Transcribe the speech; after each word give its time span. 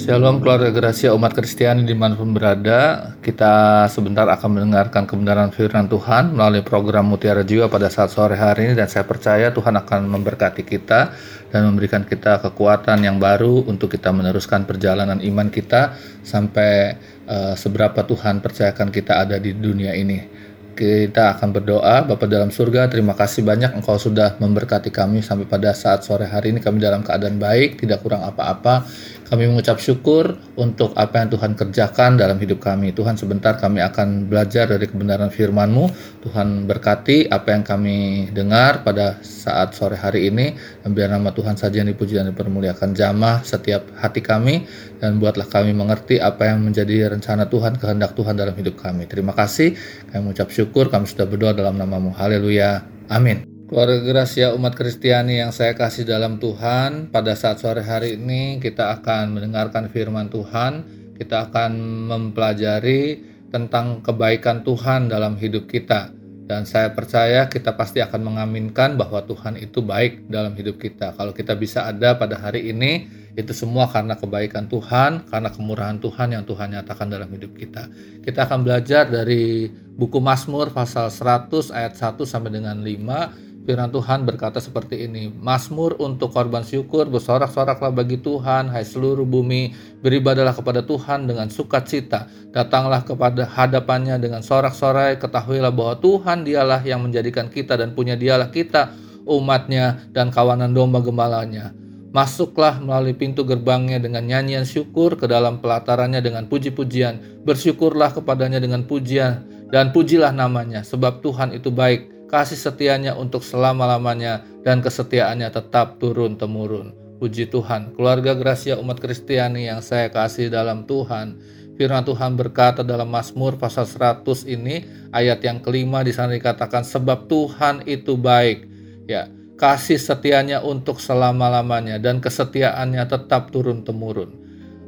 Shalom 0.00 0.40
keluarga 0.40 0.72
Gracia 0.72 1.12
umat 1.12 1.36
Kristiani 1.36 1.84
di 1.84 1.92
mana 1.92 2.16
pun 2.16 2.32
berada 2.32 3.12
Kita 3.20 3.84
sebentar 3.84 4.24
akan 4.32 4.56
mendengarkan 4.56 5.04
kebenaran 5.04 5.52
firman 5.52 5.92
Tuhan 5.92 6.32
Melalui 6.32 6.64
program 6.64 7.04
Mutiara 7.04 7.44
Jiwa 7.44 7.68
pada 7.68 7.92
saat 7.92 8.08
sore 8.08 8.32
hari 8.32 8.72
ini 8.72 8.80
Dan 8.80 8.88
saya 8.88 9.04
percaya 9.04 9.52
Tuhan 9.52 9.76
akan 9.76 10.08
memberkati 10.08 10.64
kita 10.64 11.12
Dan 11.52 11.68
memberikan 11.68 12.08
kita 12.08 12.40
kekuatan 12.40 13.04
yang 13.04 13.20
baru 13.20 13.68
Untuk 13.68 13.92
kita 13.92 14.08
meneruskan 14.08 14.64
perjalanan 14.64 15.20
iman 15.20 15.52
kita 15.52 15.92
Sampai 16.24 16.96
uh, 17.28 17.52
seberapa 17.52 18.00
Tuhan 18.00 18.40
percayakan 18.40 18.88
kita 18.88 19.20
ada 19.20 19.36
di 19.36 19.52
dunia 19.52 19.92
ini 19.92 20.48
kita 20.80 21.36
akan 21.36 21.52
berdoa. 21.52 22.08
Bapak 22.08 22.24
dalam 22.24 22.48
surga, 22.48 22.88
terima 22.88 23.12
kasih 23.12 23.44
banyak 23.44 23.76
Engkau 23.76 24.00
sudah 24.00 24.40
memberkati 24.40 24.88
kami 24.88 25.20
sampai 25.20 25.44
pada 25.44 25.76
saat 25.76 26.00
sore 26.08 26.24
hari 26.24 26.56
ini 26.56 26.64
kami 26.64 26.80
dalam 26.80 27.04
keadaan 27.04 27.36
baik, 27.36 27.84
tidak 27.84 28.00
kurang 28.00 28.24
apa-apa. 28.24 28.88
Kami 29.30 29.46
mengucap 29.46 29.78
syukur 29.78 30.34
untuk 30.58 30.90
apa 30.98 31.22
yang 31.22 31.30
Tuhan 31.30 31.54
kerjakan 31.54 32.18
dalam 32.18 32.34
hidup 32.42 32.58
kami. 32.58 32.90
Tuhan 32.90 33.14
sebentar 33.14 33.54
kami 33.54 33.78
akan 33.78 34.26
belajar 34.26 34.66
dari 34.66 34.90
kebenaran 34.90 35.30
firman-Mu. 35.30 35.86
Tuhan 36.26 36.66
berkati 36.66 37.30
apa 37.30 37.54
yang 37.54 37.62
kami 37.62 38.26
dengar 38.34 38.82
pada 38.82 39.22
saat 39.22 39.78
sore 39.78 39.94
hari 39.94 40.34
ini. 40.34 40.58
Dan 40.82 40.98
biar 40.98 41.14
nama 41.14 41.30
Tuhan 41.30 41.54
saja 41.54 41.78
yang 41.78 41.94
dipuji 41.94 42.18
dan 42.18 42.34
dipermuliakan 42.34 42.90
jamah 42.90 43.46
setiap 43.46 43.86
hati 44.02 44.18
kami. 44.18 44.66
Dan 44.98 45.22
buatlah 45.22 45.46
kami 45.46 45.78
mengerti 45.78 46.18
apa 46.18 46.50
yang 46.50 46.66
menjadi 46.66 47.14
rencana 47.14 47.46
Tuhan, 47.46 47.78
kehendak 47.78 48.18
Tuhan 48.18 48.34
dalam 48.34 48.58
hidup 48.58 48.82
kami. 48.82 49.06
Terima 49.06 49.30
kasih. 49.30 49.78
Kami 50.10 50.26
mengucap 50.26 50.50
syukur. 50.50 50.90
Kami 50.90 51.06
sudah 51.06 51.30
berdoa 51.30 51.54
dalam 51.54 51.78
namamu. 51.78 52.10
Haleluya. 52.18 52.82
Amin. 53.06 53.49
Keluarga 53.70 54.02
Gracia 54.02 54.50
umat 54.50 54.74
Kristiani 54.74 55.38
yang 55.38 55.54
saya 55.54 55.78
kasih 55.78 56.02
dalam 56.02 56.42
Tuhan, 56.42 57.06
pada 57.14 57.38
saat 57.38 57.62
sore 57.62 57.86
hari 57.86 58.18
ini 58.18 58.58
kita 58.58 58.98
akan 58.98 59.38
mendengarkan 59.38 59.86
firman 59.86 60.26
Tuhan, 60.26 60.82
kita 61.14 61.46
akan 61.46 61.78
mempelajari 62.10 63.22
tentang 63.54 64.02
kebaikan 64.02 64.66
Tuhan 64.66 65.06
dalam 65.06 65.38
hidup 65.38 65.70
kita. 65.70 66.10
Dan 66.50 66.66
saya 66.66 66.90
percaya 66.90 67.46
kita 67.46 67.78
pasti 67.78 68.02
akan 68.02 68.34
mengaminkan 68.34 68.98
bahwa 68.98 69.22
Tuhan 69.22 69.54
itu 69.54 69.86
baik 69.86 70.26
dalam 70.26 70.58
hidup 70.58 70.82
kita. 70.82 71.14
Kalau 71.14 71.30
kita 71.30 71.54
bisa 71.54 71.86
ada 71.86 72.18
pada 72.18 72.42
hari 72.42 72.74
ini, 72.74 73.06
itu 73.38 73.54
semua 73.54 73.86
karena 73.86 74.18
kebaikan 74.18 74.66
Tuhan, 74.66 75.30
karena 75.30 75.46
kemurahan 75.46 76.02
Tuhan 76.02 76.34
yang 76.34 76.42
Tuhan 76.42 76.74
nyatakan 76.74 77.06
dalam 77.06 77.30
hidup 77.30 77.54
kita. 77.54 77.86
Kita 78.18 78.50
akan 78.50 78.66
belajar 78.66 79.06
dari 79.06 79.70
buku 79.70 80.18
Mazmur 80.18 80.74
pasal 80.74 81.06
100 81.06 81.70
ayat 81.70 81.94
1 81.94 82.26
sampai 82.26 82.50
dengan 82.50 82.82
5 82.82 83.49
Firman 83.70 83.94
Tuhan 83.94 84.26
berkata 84.26 84.58
seperti 84.58 85.06
ini, 85.06 85.30
Mazmur 85.30 85.94
untuk 86.02 86.34
korban 86.34 86.66
syukur, 86.66 87.06
bersorak-soraklah 87.06 87.94
bagi 87.94 88.18
Tuhan, 88.18 88.66
hai 88.66 88.82
seluruh 88.82 89.22
bumi, 89.22 89.70
beribadalah 90.02 90.50
kepada 90.50 90.82
Tuhan 90.82 91.30
dengan 91.30 91.46
sukacita, 91.54 92.26
datanglah 92.50 93.06
kepada 93.06 93.46
hadapannya 93.46 94.18
dengan 94.18 94.42
sorak-sorai, 94.42 95.22
ketahuilah 95.22 95.70
bahwa 95.70 96.02
Tuhan 96.02 96.42
dialah 96.42 96.82
yang 96.82 97.06
menjadikan 97.06 97.46
kita 97.46 97.78
dan 97.78 97.94
punya 97.94 98.18
dialah 98.18 98.50
kita, 98.50 98.90
umatnya 99.22 100.02
dan 100.10 100.34
kawanan 100.34 100.74
domba 100.74 100.98
gembalanya. 100.98 101.70
Masuklah 102.10 102.82
melalui 102.82 103.14
pintu 103.14 103.46
gerbangnya 103.46 104.02
dengan 104.02 104.26
nyanyian 104.26 104.66
syukur 104.66 105.14
ke 105.14 105.30
dalam 105.30 105.62
pelatarannya 105.62 106.18
dengan 106.18 106.50
puji-pujian. 106.50 107.46
Bersyukurlah 107.46 108.18
kepadanya 108.18 108.58
dengan 108.58 108.82
pujian 108.82 109.46
dan 109.70 109.94
pujilah 109.94 110.34
namanya 110.34 110.82
sebab 110.82 111.22
Tuhan 111.22 111.54
itu 111.54 111.70
baik 111.70 112.19
kasih 112.30 112.56
setianya 112.56 113.18
untuk 113.18 113.42
selama-lamanya, 113.42 114.46
dan 114.62 114.78
kesetiaannya 114.78 115.50
tetap 115.50 115.98
turun-temurun. 115.98 116.94
Puji 117.18 117.50
Tuhan, 117.50 117.92
keluarga 117.98 118.32
Gracia 118.38 118.78
umat 118.78 119.02
Kristiani 119.02 119.66
yang 119.66 119.82
saya 119.82 120.08
kasih 120.08 120.48
dalam 120.48 120.86
Tuhan. 120.86 121.36
Firman 121.74 122.06
Tuhan 122.06 122.38
berkata 122.38 122.86
dalam 122.86 123.10
Mazmur 123.10 123.58
pasal 123.58 123.84
100 123.84 124.46
ini, 124.46 124.86
ayat 125.10 125.42
yang 125.42 125.58
kelima 125.58 126.06
di 126.06 126.14
sana 126.14 126.32
dikatakan, 126.38 126.86
sebab 126.86 127.26
Tuhan 127.26 127.84
itu 127.90 128.14
baik. 128.14 128.64
Ya, 129.10 129.26
kasih 129.58 129.98
setianya 129.98 130.62
untuk 130.62 131.02
selama-lamanya 131.02 131.98
dan 131.98 132.22
kesetiaannya 132.22 133.10
tetap 133.10 133.50
turun-temurun. 133.50 134.38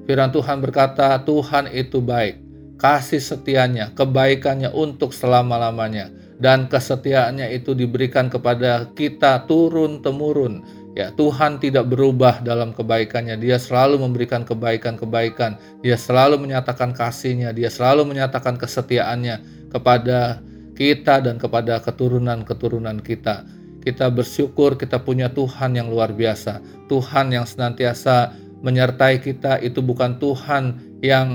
Firman 0.06 0.30
Tuhan 0.30 0.62
berkata, 0.62 1.18
Tuhan 1.26 1.68
itu 1.74 1.98
baik. 1.98 2.38
Kasih 2.78 3.20
setianya, 3.20 3.92
kebaikannya 3.94 4.72
untuk 4.72 5.10
selama-lamanya 5.10 6.21
dan 6.42 6.66
kesetiaannya 6.66 7.54
itu 7.54 7.70
diberikan 7.70 8.26
kepada 8.26 8.90
kita 8.98 9.46
turun 9.46 10.02
temurun. 10.02 10.66
Ya, 10.92 11.08
Tuhan 11.14 11.56
tidak 11.56 11.88
berubah 11.88 12.44
dalam 12.44 12.76
kebaikannya. 12.76 13.40
Dia 13.40 13.56
selalu 13.56 14.02
memberikan 14.02 14.44
kebaikan-kebaikan. 14.44 15.56
Dia 15.80 15.96
selalu 15.96 16.36
menyatakan 16.36 16.92
kasihnya. 16.92 17.54
Dia 17.56 17.72
selalu 17.72 18.12
menyatakan 18.12 18.60
kesetiaannya 18.60 19.40
kepada 19.72 20.44
kita 20.76 21.24
dan 21.24 21.40
kepada 21.40 21.80
keturunan-keturunan 21.80 23.00
kita. 23.00 23.46
Kita 23.80 24.12
bersyukur 24.12 24.76
kita 24.76 25.00
punya 25.00 25.32
Tuhan 25.32 25.78
yang 25.80 25.88
luar 25.88 26.12
biasa. 26.12 26.60
Tuhan 26.92 27.32
yang 27.32 27.48
senantiasa 27.48 28.36
menyertai 28.60 29.16
kita 29.24 29.64
itu 29.64 29.80
bukan 29.80 30.20
Tuhan 30.20 30.76
yang 31.00 31.28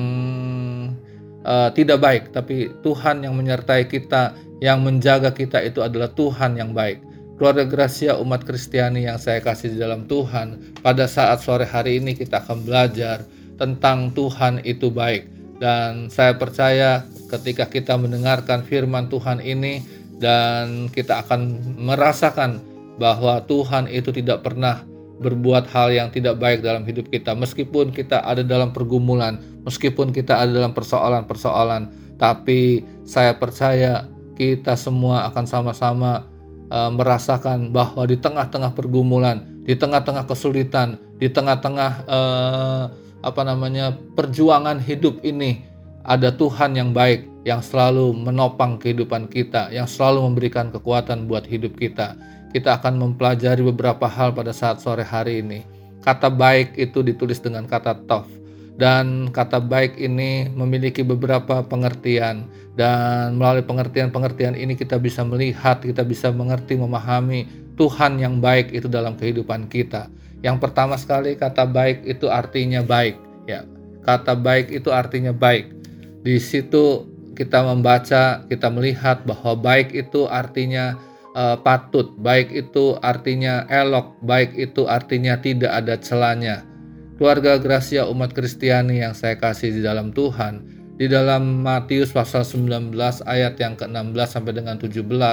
uh, 1.44 1.69
tidak 1.74 1.97
baik, 2.00 2.24
tapi 2.31 2.72
Tuhan 2.85 3.25
yang 3.25 3.35
menyertai 3.35 3.89
kita 3.89 4.38
yang 4.63 4.81
menjaga 4.81 5.34
kita 5.34 5.62
itu 5.62 5.85
adalah 5.85 6.09
Tuhan 6.13 6.57
yang 6.57 6.73
baik. 6.73 7.03
Keluarga 7.38 7.69
Gracia 7.69 8.18
umat 8.18 8.41
Kristiani 8.41 9.06
yang 9.06 9.22
saya 9.22 9.38
kasih 9.38 9.78
di 9.78 9.78
dalam 9.78 10.09
Tuhan, 10.09 10.81
pada 10.81 11.06
saat 11.06 11.45
sore 11.45 11.69
hari 11.69 12.01
ini 12.01 12.18
kita 12.18 12.41
akan 12.41 12.66
belajar 12.66 13.22
tentang 13.62 14.09
Tuhan 14.18 14.66
itu 14.66 14.90
baik. 14.90 15.29
Dan 15.62 16.09
saya 16.09 16.34
percaya 16.38 17.06
ketika 17.29 17.69
kita 17.69 17.94
mendengarkan 17.97 18.66
firman 18.66 19.09
Tuhan 19.09 19.41
ini 19.41 19.85
dan 20.18 20.89
kita 20.89 21.25
akan 21.25 21.62
merasakan 21.78 22.62
bahwa 22.97 23.45
Tuhan 23.45 23.85
itu 23.85 24.09
tidak 24.09 24.41
pernah 24.41 24.81
berbuat 25.18 25.69
hal 25.69 25.94
yang 25.94 26.09
tidak 26.13 26.38
baik 26.38 26.62
dalam 26.62 26.85
hidup 26.85 27.09
kita 27.09 27.34
meskipun 27.34 27.89
kita 27.89 28.22
ada 28.22 28.45
dalam 28.45 28.74
pergumulan, 28.74 29.41
meskipun 29.66 30.13
kita 30.13 30.41
ada 30.41 30.53
dalam 30.53 30.74
persoalan-persoalan, 30.78 31.89
tapi 32.22 32.85
saya 33.06 33.34
percaya 33.38 34.06
kita 34.37 34.77
semua 34.77 35.25
akan 35.33 35.45
sama-sama 35.49 36.29
uh, 36.69 36.93
merasakan 36.93 37.73
bahwa 37.73 38.05
di 38.05 38.15
tengah-tengah 38.21 38.77
pergumulan, 38.77 39.41
di 39.65 39.73
tengah-tengah 39.73 40.29
kesulitan, 40.29 41.01
di 41.17 41.27
tengah-tengah 41.27 41.91
uh, 42.05 42.83
apa 43.25 43.41
namanya 43.41 43.97
perjuangan 44.13 44.77
hidup 44.77 45.25
ini 45.25 45.65
ada 46.05 46.29
Tuhan 46.31 46.77
yang 46.77 46.93
baik 46.93 47.25
yang 47.43 47.59
selalu 47.65 48.13
menopang 48.13 48.77
kehidupan 48.77 49.27
kita, 49.27 49.73
yang 49.73 49.89
selalu 49.89 50.29
memberikan 50.29 50.69
kekuatan 50.69 51.25
buat 51.25 51.43
hidup 51.43 51.75
kita. 51.75 52.13
Kita 52.53 52.79
akan 52.79 52.95
mempelajari 52.95 53.65
beberapa 53.65 54.07
hal 54.07 54.31
pada 54.31 54.55
saat 54.55 54.79
sore 54.79 55.03
hari 55.03 55.43
ini. 55.43 55.65
Kata 55.99 56.31
baik 56.31 56.79
itu 56.79 57.03
ditulis 57.03 57.43
dengan 57.43 57.67
kata 57.67 58.07
tof 58.07 58.46
dan 58.77 59.33
kata 59.33 59.57
baik 59.57 59.97
ini 59.97 60.53
memiliki 60.53 61.01
beberapa 61.01 61.65
pengertian 61.65 62.45
dan 62.77 63.33
melalui 63.33 63.65
pengertian-pengertian 63.65 64.53
ini 64.53 64.77
kita 64.77 65.01
bisa 65.01 65.25
melihat, 65.25 65.81
kita 65.81 66.05
bisa 66.05 66.29
mengerti, 66.29 66.77
memahami 66.77 67.49
Tuhan 67.73 68.21
yang 68.21 68.38
baik 68.38 68.69
itu 68.69 68.85
dalam 68.85 69.17
kehidupan 69.17 69.65
kita. 69.65 70.13
Yang 70.45 70.61
pertama 70.61 70.93
sekali 70.93 71.33
kata 71.33 71.65
baik 71.65 72.05
itu 72.05 72.29
artinya 72.29 72.85
baik, 72.85 73.17
ya. 73.49 73.65
Kata 74.05 74.38
baik 74.38 74.69
itu 74.69 74.94
artinya 74.94 75.33
baik. 75.33 75.73
Di 76.21 76.38
situ 76.38 77.09
kita 77.33 77.65
membaca, 77.65 78.45
kita 78.45 78.69
melihat 78.69 79.25
bahwa 79.25 79.57
baik 79.57 79.97
itu 79.97 80.29
artinya 80.29 81.01
uh, 81.33 81.57
patut, 81.57 82.13
baik 82.21 82.53
itu 82.53 82.94
artinya 83.01 83.65
elok, 83.73 84.21
baik 84.21 84.53
itu 84.53 84.85
artinya 84.85 85.33
tidak 85.41 85.74
ada 85.74 85.97
celanya 85.97 86.76
keluarga 87.17 87.57
Gracia 87.57 88.05
umat 88.05 88.31
Kristiani 88.31 89.01
yang 89.01 89.17
saya 89.17 89.35
kasih 89.35 89.73
di 89.73 89.81
dalam 89.81 90.13
Tuhan, 90.13 90.61
di 91.01 91.09
dalam 91.09 91.65
Matius 91.65 92.13
pasal 92.13 92.45
19 92.45 92.93
ayat 93.25 93.57
yang 93.57 93.73
ke-16 93.73 94.27
sampai 94.29 94.53
dengan 94.53 94.77
17, 94.77 94.93
uh, 94.93 95.25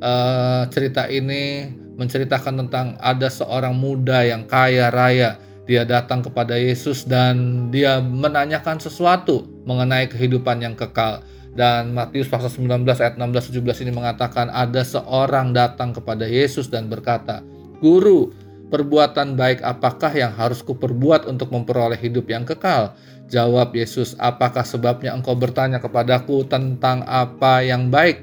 eh, 0.00 0.62
cerita 0.72 1.04
ini 1.12 1.68
menceritakan 2.00 2.64
tentang 2.66 2.96
ada 3.04 3.28
seorang 3.28 3.76
muda 3.76 4.24
yang 4.24 4.48
kaya 4.48 4.88
raya. 4.88 5.36
Dia 5.68 5.86
datang 5.86 6.24
kepada 6.24 6.58
Yesus 6.58 7.06
dan 7.06 7.68
dia 7.70 8.00
menanyakan 8.02 8.80
sesuatu 8.80 9.46
mengenai 9.68 10.08
kehidupan 10.10 10.64
yang 10.64 10.74
kekal. 10.74 11.22
Dan 11.54 11.94
Matius 11.94 12.26
pasal 12.26 12.50
19 12.50 12.82
ayat 12.98 13.14
16 13.20 13.54
17 13.54 13.84
ini 13.86 13.92
mengatakan 13.94 14.50
ada 14.50 14.82
seorang 14.82 15.52
datang 15.52 15.94
kepada 15.94 16.26
Yesus 16.26 16.66
dan 16.72 16.90
berkata, 16.90 17.44
"Guru, 17.78 18.34
Perbuatan 18.70 19.34
baik 19.34 19.66
apakah 19.66 20.14
yang 20.14 20.30
harus 20.30 20.62
kuperbuat 20.62 21.26
untuk 21.26 21.50
memperoleh 21.50 21.98
hidup 21.98 22.30
yang 22.30 22.46
kekal? 22.46 22.94
Jawab 23.26 23.74
Yesus, 23.74 24.14
apakah 24.22 24.62
sebabnya 24.62 25.10
engkau 25.10 25.34
bertanya 25.34 25.82
kepadaku 25.82 26.46
tentang 26.46 27.02
apa 27.06 27.66
yang 27.66 27.90
baik? 27.90 28.22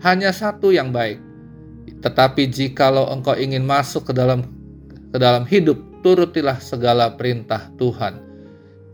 Hanya 0.00 0.32
satu 0.32 0.72
yang 0.72 0.96
baik. 0.96 1.20
Tetapi 2.00 2.48
jikalau 2.48 3.12
engkau 3.12 3.36
ingin 3.36 3.68
masuk 3.68 4.08
ke 4.08 4.12
dalam 4.16 4.48
ke 5.12 5.20
dalam 5.20 5.44
hidup, 5.44 5.76
turutilah 6.00 6.56
segala 6.56 7.12
perintah 7.14 7.68
Tuhan. 7.76 8.32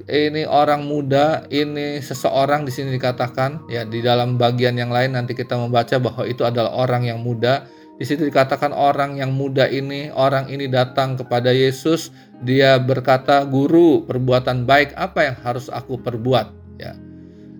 ini 0.08 0.48
orang 0.48 0.88
muda, 0.88 1.44
ini 1.52 2.00
seseorang 2.00 2.64
di 2.64 2.72
sini 2.72 2.96
dikatakan 2.96 3.68
ya 3.68 3.84
di 3.84 4.00
dalam 4.00 4.40
bagian 4.40 4.72
yang 4.74 4.88
lain 4.88 5.12
nanti 5.12 5.36
kita 5.36 5.52
membaca 5.52 6.00
bahwa 6.00 6.24
itu 6.24 6.42
adalah 6.48 6.72
orang 6.74 7.04
yang 7.04 7.20
muda. 7.20 7.68
Di 7.98 8.06
situ 8.06 8.30
dikatakan 8.30 8.70
orang 8.70 9.18
yang 9.18 9.34
muda 9.34 9.66
ini, 9.66 10.14
orang 10.14 10.46
ini 10.46 10.70
datang 10.70 11.18
kepada 11.18 11.50
Yesus, 11.50 12.14
dia 12.46 12.78
berkata, 12.78 13.42
"Guru, 13.42 14.06
perbuatan 14.06 14.62
baik 14.62 14.94
apa 14.94 15.26
yang 15.26 15.36
harus 15.42 15.66
aku 15.66 15.98
perbuat?" 15.98 16.78
Ya. 16.78 16.94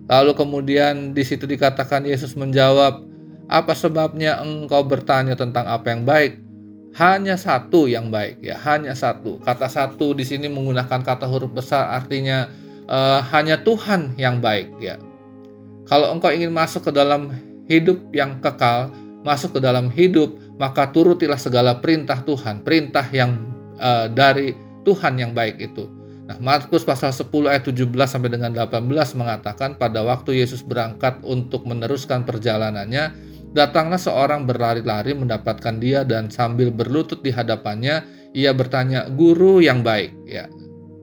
Lalu 0.07 0.31
kemudian 0.39 1.11
di 1.11 1.27
situ 1.27 1.43
dikatakan 1.43 2.07
Yesus 2.07 2.39
menjawab, 2.39 3.03
"Apa 3.51 3.75
sebabnya 3.75 4.39
engkau 4.39 4.87
bertanya 4.87 5.35
tentang 5.35 5.67
apa 5.67 5.91
yang 5.91 6.07
baik? 6.07 6.49
hanya 6.97 7.37
satu 7.37 7.85
yang 7.85 8.09
baik 8.09 8.41
ya 8.41 8.57
hanya 8.65 8.97
satu 8.97 9.37
kata 9.45 9.69
satu 9.69 10.17
di 10.17 10.25
sini 10.25 10.49
menggunakan 10.49 11.05
kata 11.05 11.29
huruf 11.29 11.53
besar 11.53 11.93
artinya 11.93 12.49
uh, 12.89 13.21
hanya 13.29 13.61
Tuhan 13.61 14.17
yang 14.17 14.41
baik 14.41 14.73
ya 14.81 14.97
kalau 15.85 16.09
engkau 16.09 16.33
ingin 16.33 16.49
masuk 16.49 16.89
ke 16.89 16.91
dalam 16.93 17.29
hidup 17.69 18.01
yang 18.09 18.41
kekal 18.41 18.89
masuk 19.23 19.57
ke 19.57 19.59
dalam 19.59 19.91
hidup 19.91 20.35
maka 20.59 20.89
turutilah 20.89 21.39
segala 21.39 21.79
perintah 21.79 22.19
Tuhan 22.23 22.63
perintah 22.63 23.05
yang 23.11 23.35
uh, 23.79 24.07
dari 24.11 24.55
Tuhan 24.83 25.19
yang 25.19 25.31
baik 25.35 25.59
itu 25.59 25.85
Nah, 26.29 26.37
Markus 26.37 26.85
pasal 26.85 27.09
10 27.09 27.49
ayat 27.49 27.65
17 27.65 27.89
sampai 28.05 28.29
dengan 28.29 28.53
18 28.53 28.85
mengatakan 29.17 29.81
pada 29.81 30.05
waktu 30.05 30.37
Yesus 30.37 30.61
berangkat 30.61 31.25
untuk 31.25 31.65
meneruskan 31.65 32.21
perjalanannya, 32.21 33.17
Datanglah 33.49 33.97
seorang 33.97 34.45
berlari-lari 34.45 35.17
mendapatkan 35.17 35.81
dia 35.81 36.05
dan 36.05 36.29
sambil 36.29 36.69
berlutut 36.69 37.25
di 37.25 37.33
hadapannya, 37.33 38.05
ia 38.37 38.53
bertanya, 38.53 39.09
"Guru 39.09 39.57
yang 39.57 39.81
baik." 39.81 40.13
Ya. 40.29 40.45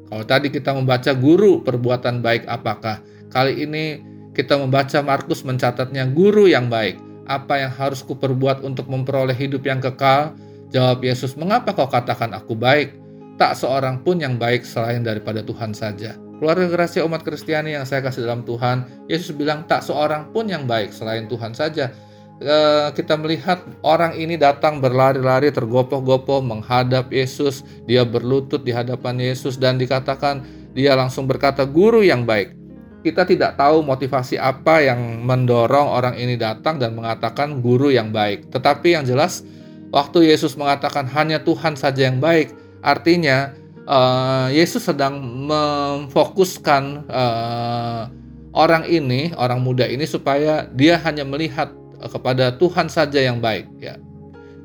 Kalau 0.07 0.23
tadi 0.23 0.55
kita 0.55 0.71
membaca 0.71 1.11
guru 1.19 1.67
perbuatan 1.67 2.23
baik 2.23 2.47
apakah? 2.47 3.03
Kali 3.35 3.67
ini 3.67 3.99
kita 4.31 4.55
membaca 4.55 5.03
Markus 5.03 5.43
mencatatnya 5.43 6.07
guru 6.07 6.47
yang 6.47 6.71
baik. 6.71 7.03
Apa 7.27 7.61
yang 7.61 7.73
harus 7.75 8.03
kuperbuat 8.07 8.63
untuk 8.63 8.87
memperoleh 8.87 9.35
hidup 9.35 9.67
yang 9.67 9.83
kekal? 9.83 10.35
Jawab 10.71 11.03
Yesus, 11.03 11.35
"Mengapa 11.35 11.75
kau 11.75 11.87
katakan 11.87 12.35
aku 12.35 12.55
baik? 12.59 12.95
Tak 13.37 13.59
seorang 13.59 14.03
pun 14.03 14.19
yang 14.19 14.41
baik 14.41 14.67
selain 14.67 15.03
daripada 15.03 15.43
Tuhan 15.43 15.75
saja." 15.75 16.15
Keluarga 16.37 16.69
gerasi 16.69 17.01
umat 17.01 17.25
Kristiani 17.25 17.73
yang 17.73 17.89
saya 17.89 18.05
kasih 18.05 18.29
dalam 18.29 18.45
Tuhan, 18.45 19.09
Yesus 19.09 19.33
bilang 19.33 19.65
tak 19.65 19.81
seorang 19.81 20.31
pun 20.37 20.45
yang 20.47 20.69
baik 20.69 20.93
selain 20.93 21.25
Tuhan 21.29 21.57
saja. 21.57 21.89
Eh, 22.37 22.89
kita 22.93 23.17
melihat 23.17 23.65
orang 23.81 24.13
ini 24.13 24.37
datang 24.37 24.85
berlari-lari 24.85 25.49
tergopoh-gopoh 25.49 26.45
menghadap 26.45 27.09
Yesus, 27.09 27.65
dia 27.89 28.05
berlutut 28.05 28.61
di 28.61 28.77
hadapan 28.77 29.17
Yesus 29.17 29.57
dan 29.57 29.81
dikatakan 29.81 30.45
dia 30.77 30.93
langsung 30.93 31.25
berkata 31.25 31.65
guru 31.65 32.05
yang 32.05 32.29
baik. 32.29 32.53
Kita 33.07 33.23
tidak 33.23 33.55
tahu 33.55 33.87
motivasi 33.87 34.35
apa 34.35 34.83
yang 34.83 35.23
mendorong 35.23 35.95
orang 35.95 36.19
ini 36.19 36.35
datang 36.35 36.83
dan 36.83 36.99
mengatakan 36.99 37.63
guru 37.63 37.95
yang 37.95 38.11
baik. 38.11 38.51
Tetapi 38.51 38.99
yang 38.99 39.07
jelas 39.07 39.47
waktu 39.95 40.27
Yesus 40.27 40.59
mengatakan 40.59 41.07
hanya 41.15 41.39
Tuhan 41.39 41.79
saja 41.79 42.11
yang 42.11 42.19
baik, 42.19 42.51
artinya 42.83 43.55
uh, 43.87 44.51
Yesus 44.51 44.91
sedang 44.91 45.23
memfokuskan 45.23 47.07
uh, 47.07 48.11
orang 48.51 48.91
ini, 48.91 49.31
orang 49.39 49.63
muda 49.63 49.87
ini 49.87 50.03
supaya 50.03 50.67
dia 50.75 50.99
hanya 51.07 51.23
melihat 51.23 51.71
kepada 52.11 52.59
Tuhan 52.59 52.91
saja 52.91 53.23
yang 53.23 53.39
baik 53.39 53.71
ya. 53.79 54.03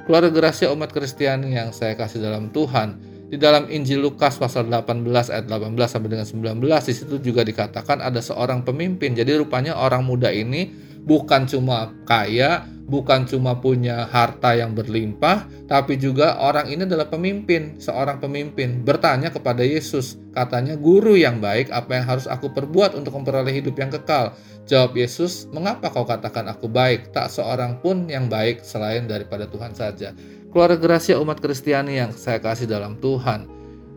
Keluarga 0.09 0.33
gerasi 0.33 0.65
umat 0.65 0.89
Kristiani 0.89 1.53
yang 1.53 1.69
saya 1.69 1.93
kasih 1.93 2.25
dalam 2.25 2.49
Tuhan, 2.49 2.97
di 3.31 3.39
dalam 3.39 3.71
Injil 3.71 4.03
Lukas 4.03 4.35
pasal 4.35 4.67
18 4.67 5.07
ayat 5.31 5.47
18 5.47 5.71
sampai 5.87 6.09
dengan 6.11 6.27
19 6.27 6.67
di 6.67 6.91
situ 6.91 7.15
juga 7.23 7.47
dikatakan 7.47 8.03
ada 8.03 8.19
seorang 8.19 8.67
pemimpin. 8.67 9.15
Jadi 9.15 9.39
rupanya 9.39 9.79
orang 9.79 10.03
muda 10.03 10.27
ini 10.27 10.67
bukan 11.07 11.47
cuma 11.47 11.95
kaya, 12.03 12.67
bukan 12.91 13.23
cuma 13.23 13.55
punya 13.55 14.03
harta 14.11 14.51
yang 14.59 14.75
berlimpah, 14.75 15.47
tapi 15.63 15.95
juga 15.95 16.43
orang 16.43 16.75
ini 16.75 16.83
adalah 16.83 17.07
pemimpin, 17.07 17.79
seorang 17.79 18.19
pemimpin. 18.19 18.83
Bertanya 18.83 19.31
kepada 19.31 19.63
Yesus, 19.63 20.19
katanya, 20.35 20.75
"Guru 20.75 21.15
yang 21.15 21.39
baik, 21.39 21.71
apa 21.71 22.03
yang 22.03 22.05
harus 22.11 22.27
aku 22.27 22.51
perbuat 22.51 22.99
untuk 22.99 23.15
memperoleh 23.15 23.55
hidup 23.55 23.79
yang 23.79 23.95
kekal?" 23.95 24.35
Jawab 24.67 24.91
Yesus, 24.99 25.47
"Mengapa 25.55 25.87
kau 25.87 26.03
katakan 26.03 26.51
aku 26.51 26.67
baik? 26.67 27.15
Tak 27.15 27.31
seorang 27.31 27.79
pun 27.79 28.11
yang 28.11 28.27
baik 28.27 28.59
selain 28.61 29.07
daripada 29.07 29.47
Tuhan 29.47 29.71
saja." 29.71 30.11
Keluarga 30.51 30.75
Gracia 30.75 31.15
umat 31.15 31.39
Kristiani 31.39 31.95
yang 31.95 32.11
saya 32.11 32.35
kasih 32.43 32.67
dalam 32.67 32.99
Tuhan. 32.99 33.47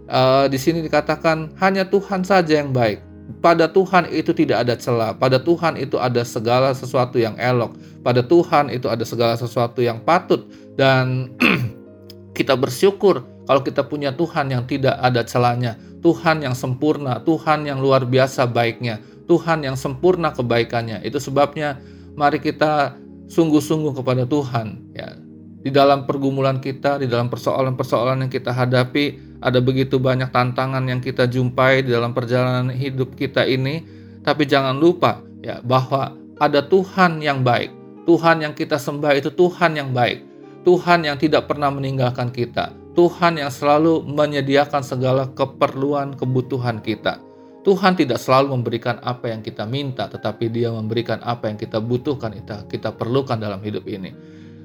Uh, 0.07 0.47
di 0.47 0.55
sini 0.55 0.87
dikatakan 0.87 1.51
hanya 1.59 1.83
Tuhan 1.83 2.23
saja 2.23 2.63
yang 2.63 2.71
baik. 2.71 3.03
Pada 3.43 3.67
Tuhan 3.67 4.07
itu 4.13 4.31
tidak 4.37 4.69
ada 4.69 4.79
celah, 4.79 5.17
pada 5.17 5.41
Tuhan 5.41 5.75
itu 5.81 5.97
ada 5.99 6.23
segala 6.23 6.77
sesuatu 6.77 7.17
yang 7.17 7.35
elok, 7.41 7.75
pada 8.05 8.21
Tuhan 8.21 8.69
itu 8.69 8.87
ada 8.87 9.03
segala 9.03 9.35
sesuatu 9.35 9.81
yang 9.83 9.99
patut. 10.05 10.47
Dan 10.79 11.35
kita 12.39 12.55
bersyukur 12.55 13.25
kalau 13.49 13.61
kita 13.65 13.83
punya 13.83 14.15
Tuhan 14.15 14.53
yang 14.55 14.63
tidak 14.69 14.95
ada 15.01 15.27
celahnya, 15.27 15.75
Tuhan 16.05 16.45
yang 16.45 16.55
sempurna, 16.55 17.19
Tuhan 17.25 17.65
yang 17.67 17.81
luar 17.81 18.05
biasa 18.07 18.47
baiknya, 18.47 19.01
Tuhan 19.27 19.65
yang 19.65 19.75
sempurna 19.75 20.31
kebaikannya. 20.31 21.01
Itu 21.03 21.17
sebabnya 21.19 21.81
mari 22.15 22.39
kita 22.39 22.95
sungguh-sungguh 23.27 23.97
kepada 23.97 24.29
Tuhan 24.29 24.95
ya. 24.95 25.17
Di 25.65 25.73
dalam 25.73 26.05
pergumulan 26.05 26.61
kita, 26.61 27.01
di 27.01 27.09
dalam 27.09 27.33
persoalan-persoalan 27.33 28.29
yang 28.29 28.33
kita 28.33 28.53
hadapi, 28.53 29.41
ada 29.41 29.65
begitu 29.65 29.97
banyak 29.97 30.29
tantangan 30.29 30.85
yang 30.85 31.01
kita 31.01 31.25
jumpai 31.25 31.81
di 31.81 31.89
dalam 31.89 32.13
perjalanan 32.13 32.69
hidup 32.69 33.17
kita 33.17 33.49
ini, 33.49 33.81
tapi 34.21 34.45
jangan 34.45 34.77
lupa 34.77 35.25
ya 35.41 35.65
bahwa 35.65 36.13
ada 36.37 36.61
Tuhan 36.61 37.25
yang 37.25 37.41
baik. 37.41 37.73
Tuhan 38.05 38.45
yang 38.45 38.53
kita 38.53 38.77
sembah 38.77 39.17
itu 39.17 39.33
Tuhan 39.33 39.81
yang 39.81 39.97
baik. 39.97 40.21
Tuhan 40.69 41.09
yang 41.09 41.17
tidak 41.17 41.49
pernah 41.49 41.73
meninggalkan 41.73 42.29
kita. 42.29 42.73
Tuhan 42.93 43.41
yang 43.41 43.49
selalu 43.49 44.05
menyediakan 44.05 44.85
segala 44.85 45.33
keperluan 45.33 46.13
kebutuhan 46.13 46.85
kita. 46.85 47.21
Tuhan 47.65 47.97
tidak 47.97 48.21
selalu 48.21 48.61
memberikan 48.61 49.01
apa 49.01 49.33
yang 49.33 49.41
kita 49.41 49.65
minta, 49.65 50.05
tetapi 50.05 50.53
Dia 50.53 50.69
memberikan 50.69 51.25
apa 51.25 51.49
yang 51.49 51.57
kita 51.57 51.81
butuhkan, 51.81 52.37
kita, 52.37 52.69
kita 52.69 52.93
perlukan 52.93 53.41
dalam 53.41 53.65
hidup 53.65 53.89
ini. 53.89 54.13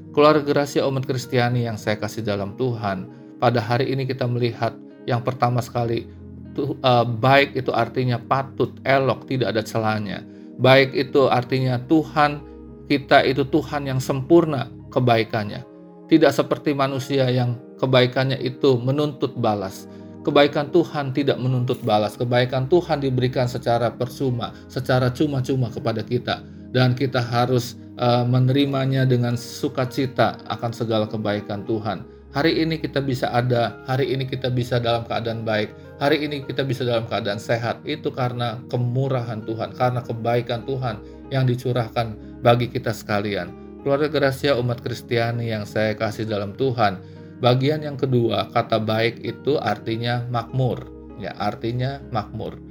Keluarga 0.09 0.65
rahasia 0.65 0.89
umat 0.89 1.05
Kristiani 1.05 1.69
yang 1.69 1.77
saya 1.77 1.93
kasih 1.93 2.25
dalam 2.25 2.57
Tuhan, 2.57 3.05
pada 3.37 3.61
hari 3.61 3.93
ini 3.93 4.09
kita 4.09 4.25
melihat 4.25 4.73
yang 5.05 5.21
pertama 5.21 5.61
sekali 5.61 6.09
uh, 6.57 7.05
baik 7.05 7.53
itu 7.53 7.69
artinya 7.69 8.17
patut, 8.17 8.73
elok, 8.83 9.29
tidak 9.29 9.53
ada 9.53 9.61
celahnya. 9.61 10.25
Baik 10.59 10.91
itu 10.97 11.29
artinya 11.29 11.79
Tuhan 11.85 12.41
kita 12.89 13.21
itu 13.23 13.45
Tuhan 13.47 13.85
yang 13.85 14.01
sempurna 14.01 14.67
kebaikannya. 14.89 15.63
Tidak 16.09 16.33
seperti 16.33 16.73
manusia 16.73 17.29
yang 17.29 17.61
kebaikannya 17.77 18.41
itu 18.41 18.81
menuntut 18.81 19.37
balas. 19.37 19.85
Kebaikan 20.25 20.73
Tuhan 20.73 21.13
tidak 21.13 21.37
menuntut 21.37 21.79
balas. 21.85 22.17
Kebaikan 22.17 22.65
Tuhan 22.65 22.99
diberikan 22.99 23.45
secara 23.45 23.93
persuma, 23.93 24.51
secara 24.67 25.13
cuma-cuma 25.13 25.69
kepada 25.69 26.01
kita 26.01 26.43
dan 26.73 26.93
kita 26.93 27.21
harus 27.21 27.77
uh, 27.99 28.23
menerimanya 28.23 29.03
dengan 29.03 29.35
sukacita 29.35 30.39
akan 30.47 30.71
segala 30.71 31.05
kebaikan 31.05 31.67
Tuhan 31.67 32.19
Hari 32.29 32.61
ini 32.61 32.77
kita 32.77 33.01
bisa 33.01 33.33
ada, 33.33 33.81
hari 33.89 34.13
ini 34.13 34.29
kita 34.29 34.53
bisa 34.53 34.77
dalam 34.77 35.01
keadaan 35.09 35.41
baik, 35.41 35.73
hari 35.97 36.21
ini 36.21 36.45
kita 36.45 36.61
bisa 36.61 36.85
dalam 36.85 37.09
keadaan 37.09 37.41
sehat. 37.41 37.81
Itu 37.89 38.13
karena 38.13 38.61
kemurahan 38.69 39.41
Tuhan, 39.49 39.73
karena 39.73 40.05
kebaikan 40.05 40.61
Tuhan 40.69 41.01
yang 41.33 41.49
dicurahkan 41.49 42.13
bagi 42.45 42.69
kita 42.69 42.93
sekalian. 42.93 43.49
Keluarga 43.81 44.13
Gracia 44.13 44.53
umat 44.61 44.77
Kristiani 44.85 45.49
yang 45.49 45.65
saya 45.65 45.97
kasih 45.97 46.29
dalam 46.29 46.53
Tuhan. 46.53 47.01
Bagian 47.41 47.81
yang 47.81 47.97
kedua, 47.97 48.53
kata 48.53 48.77
baik 48.77 49.25
itu 49.25 49.57
artinya 49.57 50.21
makmur. 50.29 50.85
Ya, 51.17 51.33
artinya 51.33 51.97
makmur. 52.13 52.61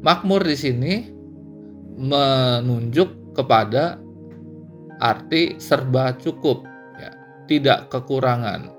Makmur 0.00 0.48
di 0.48 0.56
sini 0.56 0.94
menunjuk 2.00 3.36
kepada 3.36 4.00
arti 4.98 5.56
serba 5.58 6.14
cukup, 6.18 6.66
ya, 6.98 7.10
tidak 7.46 7.90
kekurangan 7.90 8.78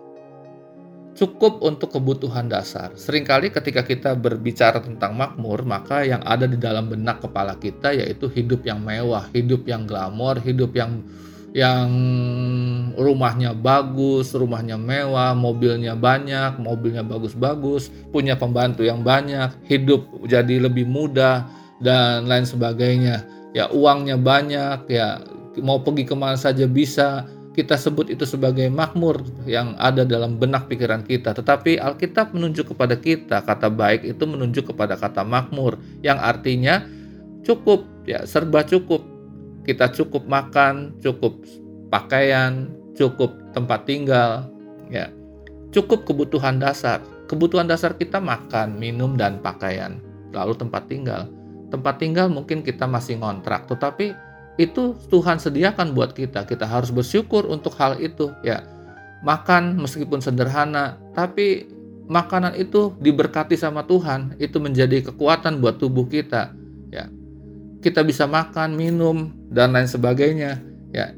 cukup 1.19 1.59
untuk 1.59 1.99
kebutuhan 1.99 2.47
dasar. 2.47 2.95
Seringkali 2.95 3.51
ketika 3.51 3.83
kita 3.83 4.15
berbicara 4.15 4.79
tentang 4.79 5.19
makmur, 5.19 5.67
maka 5.67 6.07
yang 6.07 6.23
ada 6.23 6.47
di 6.47 6.55
dalam 6.55 6.87
benak 6.87 7.19
kepala 7.19 7.59
kita 7.59 7.91
yaitu 7.91 8.31
hidup 8.31 8.63
yang 8.63 8.79
mewah, 8.79 9.27
hidup 9.35 9.67
yang 9.67 9.83
glamor, 9.83 10.39
hidup 10.39 10.71
yang 10.71 11.03
yang 11.51 11.89
rumahnya 12.95 13.51
bagus, 13.57 14.31
rumahnya 14.31 14.79
mewah, 14.79 15.35
mobilnya 15.35 15.97
banyak, 15.97 16.61
mobilnya 16.61 17.03
bagus-bagus, 17.03 17.91
punya 18.13 18.39
pembantu 18.39 18.87
yang 18.87 19.03
banyak, 19.03 19.51
hidup 19.67 20.07
jadi 20.23 20.61
lebih 20.69 20.87
mudah 20.87 21.49
dan 21.83 22.29
lain 22.29 22.47
sebagainya. 22.47 23.27
Ya 23.51 23.65
uangnya 23.73 24.15
banyak, 24.15 24.87
ya 24.87 25.19
mau 25.57 25.81
pergi 25.81 26.05
ke 26.05 26.13
mana 26.13 26.37
saja 26.37 26.69
bisa, 26.69 27.25
kita 27.57 27.75
sebut 27.75 28.07
itu 28.13 28.23
sebagai 28.23 28.69
makmur 28.69 29.19
yang 29.49 29.73
ada 29.81 30.05
dalam 30.05 30.37
benak 30.37 30.69
pikiran 30.69 31.03
kita, 31.03 31.33
tetapi 31.35 31.81
Alkitab 31.81 32.31
menunjuk 32.31 32.71
kepada 32.71 32.95
kita 32.95 33.41
kata 33.43 33.67
baik 33.67 34.05
itu 34.05 34.23
menunjuk 34.23 34.71
kepada 34.71 34.95
kata 34.95 35.25
makmur 35.25 35.75
yang 36.05 36.21
artinya 36.21 36.85
cukup 37.43 37.83
ya 38.07 38.23
serba 38.23 38.63
cukup. 38.63 39.03
Kita 39.67 39.91
cukup 39.93 40.25
makan, 40.25 40.97
cukup 40.97 41.45
pakaian, 41.93 42.73
cukup 42.97 43.37
tempat 43.53 43.85
tinggal, 43.85 44.49
ya. 44.89 45.13
Cukup 45.69 46.09
kebutuhan 46.09 46.57
dasar. 46.57 47.05
Kebutuhan 47.29 47.69
dasar 47.69 47.93
kita 47.93 48.17
makan, 48.17 48.81
minum 48.81 49.13
dan 49.13 49.37
pakaian, 49.45 50.01
lalu 50.33 50.57
tempat 50.57 50.89
tinggal. 50.89 51.29
Tempat 51.69 52.01
tinggal 52.01 52.33
mungkin 52.33 52.65
kita 52.65 52.89
masih 52.89 53.21
ngontrak, 53.21 53.69
tetapi 53.69 54.17
itu 54.59 54.99
Tuhan 55.07 55.39
sediakan 55.39 55.95
buat 55.95 56.11
kita. 56.11 56.43
Kita 56.43 56.67
harus 56.67 56.91
bersyukur 56.91 57.47
untuk 57.47 57.79
hal 57.79 57.95
itu 58.03 58.27
ya. 58.43 58.67
Makan 59.23 59.79
meskipun 59.79 60.19
sederhana, 60.19 60.99
tapi 61.15 61.67
makanan 62.11 62.59
itu 62.59 62.91
diberkati 62.99 63.55
sama 63.55 63.87
Tuhan, 63.87 64.35
itu 64.35 64.59
menjadi 64.59 65.11
kekuatan 65.11 65.63
buat 65.63 65.79
tubuh 65.79 66.07
kita 66.11 66.51
ya. 66.91 67.07
Kita 67.79 68.03
bisa 68.03 68.27
makan, 68.27 68.75
minum 68.75 69.31
dan 69.47 69.71
lain 69.71 69.87
sebagainya 69.87 70.59
ya. 70.91 71.15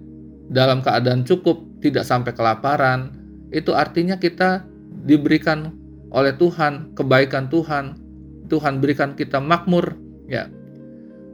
Dalam 0.54 0.86
keadaan 0.86 1.26
cukup, 1.26 1.82
tidak 1.82 2.06
sampai 2.06 2.38
kelaparan. 2.38 3.18
Itu 3.50 3.74
artinya 3.74 4.22
kita 4.22 4.62
diberikan 5.02 5.74
oleh 6.14 6.38
Tuhan 6.38 6.94
kebaikan 6.94 7.50
Tuhan. 7.50 7.98
Tuhan 8.50 8.84
berikan 8.84 9.18
kita 9.18 9.42
makmur 9.42 9.98
ya 10.30 10.52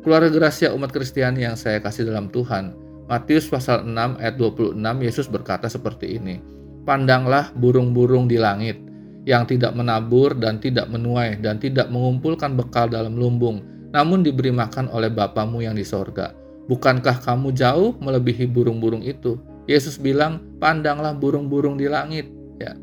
Keluarga 0.07 0.31
Gracia 0.31 0.71
umat 0.71 0.95
Kristiani 0.95 1.43
yang 1.43 1.59
saya 1.59 1.83
kasih 1.83 2.07
dalam 2.07 2.31
Tuhan. 2.31 2.71
Matius 3.11 3.51
pasal 3.51 3.83
6 3.83 4.23
ayat 4.23 4.39
26 4.39 4.79
Yesus 5.03 5.27
berkata 5.27 5.67
seperti 5.67 6.15
ini. 6.15 6.39
Pandanglah 6.87 7.51
burung-burung 7.51 8.23
di 8.23 8.39
langit 8.39 8.79
yang 9.27 9.43
tidak 9.43 9.75
menabur 9.75 10.31
dan 10.31 10.63
tidak 10.63 10.87
menuai 10.87 11.43
dan 11.43 11.59
tidak 11.59 11.91
mengumpulkan 11.91 12.55
bekal 12.55 12.87
dalam 12.87 13.19
lumbung, 13.19 13.59
namun 13.91 14.23
diberi 14.23 14.47
makan 14.47 14.87
oleh 14.95 15.11
Bapamu 15.11 15.59
yang 15.59 15.75
di 15.75 15.83
sorga. 15.83 16.31
Bukankah 16.71 17.19
kamu 17.27 17.51
jauh 17.51 17.91
melebihi 17.99 18.47
burung-burung 18.47 19.03
itu? 19.03 19.35
Yesus 19.67 19.99
bilang, 19.99 20.39
pandanglah 20.63 21.19
burung-burung 21.19 21.75
di 21.75 21.91
langit. 21.91 22.31
Ya, 22.63 22.79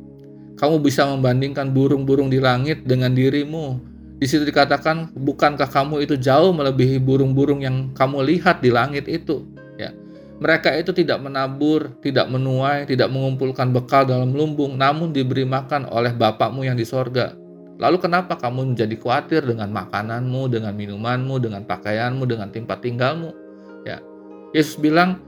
kamu 0.60 0.76
bisa 0.84 1.08
membandingkan 1.08 1.72
burung-burung 1.72 2.28
di 2.28 2.36
langit 2.36 2.84
dengan 2.84 3.16
dirimu 3.16 3.93
di 4.14 4.26
situ 4.30 4.46
dikatakan, 4.46 5.10
bukankah 5.12 5.66
kamu 5.66 6.06
itu 6.06 6.14
jauh 6.14 6.54
melebihi 6.54 7.02
burung-burung 7.02 7.66
yang 7.66 7.90
kamu 7.92 8.22
lihat 8.22 8.62
di 8.62 8.70
langit 8.70 9.10
itu? 9.10 9.42
Ya. 9.74 9.90
Mereka 10.38 10.70
itu 10.78 10.94
tidak 10.94 11.18
menabur, 11.18 11.98
tidak 11.98 12.30
menuai, 12.30 12.86
tidak 12.86 13.10
mengumpulkan 13.10 13.74
bekal 13.74 14.06
dalam 14.06 14.30
lumbung, 14.30 14.78
namun 14.78 15.10
diberi 15.10 15.42
makan 15.42 15.90
oleh 15.90 16.14
Bapakmu 16.14 16.62
yang 16.62 16.78
di 16.78 16.86
sorga. 16.86 17.34
Lalu 17.74 17.98
kenapa 17.98 18.38
kamu 18.38 18.74
menjadi 18.74 18.94
khawatir 18.94 19.42
dengan 19.50 19.74
makananmu, 19.74 20.46
dengan 20.46 20.78
minumanmu, 20.78 21.42
dengan 21.42 21.66
pakaianmu, 21.66 22.22
dengan 22.22 22.54
tempat 22.54 22.86
tinggalmu? 22.86 23.34
Ya. 23.82 23.98
Yesus 24.54 24.78
bilang, 24.78 25.18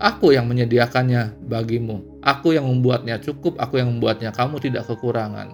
Aku 0.00 0.32
yang 0.32 0.48
menyediakannya 0.48 1.44
bagimu. 1.44 2.24
Aku 2.24 2.56
yang 2.56 2.64
membuatnya 2.64 3.20
cukup, 3.20 3.60
aku 3.60 3.76
yang 3.76 3.92
membuatnya 3.92 4.32
kamu 4.32 4.56
tidak 4.56 4.88
kekurangan. 4.88 5.52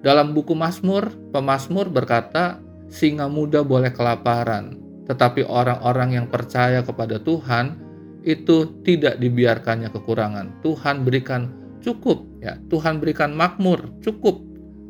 Dalam 0.00 0.32
buku 0.32 0.56
Mazmur, 0.56 1.12
pemazmur 1.28 1.92
berkata, 1.92 2.56
singa 2.88 3.28
muda 3.28 3.60
boleh 3.60 3.92
kelaparan, 3.92 4.80
tetapi 5.04 5.44
orang-orang 5.44 6.16
yang 6.16 6.26
percaya 6.26 6.80
kepada 6.80 7.20
Tuhan 7.20 7.76
itu 8.24 8.80
tidak 8.80 9.20
dibiarkannya 9.20 9.92
kekurangan. 9.92 10.64
Tuhan 10.64 11.04
berikan 11.04 11.52
cukup, 11.84 12.24
ya. 12.40 12.56
Tuhan 12.72 13.00
berikan 13.00 13.32
makmur, 13.36 13.92
cukup, 14.00 14.40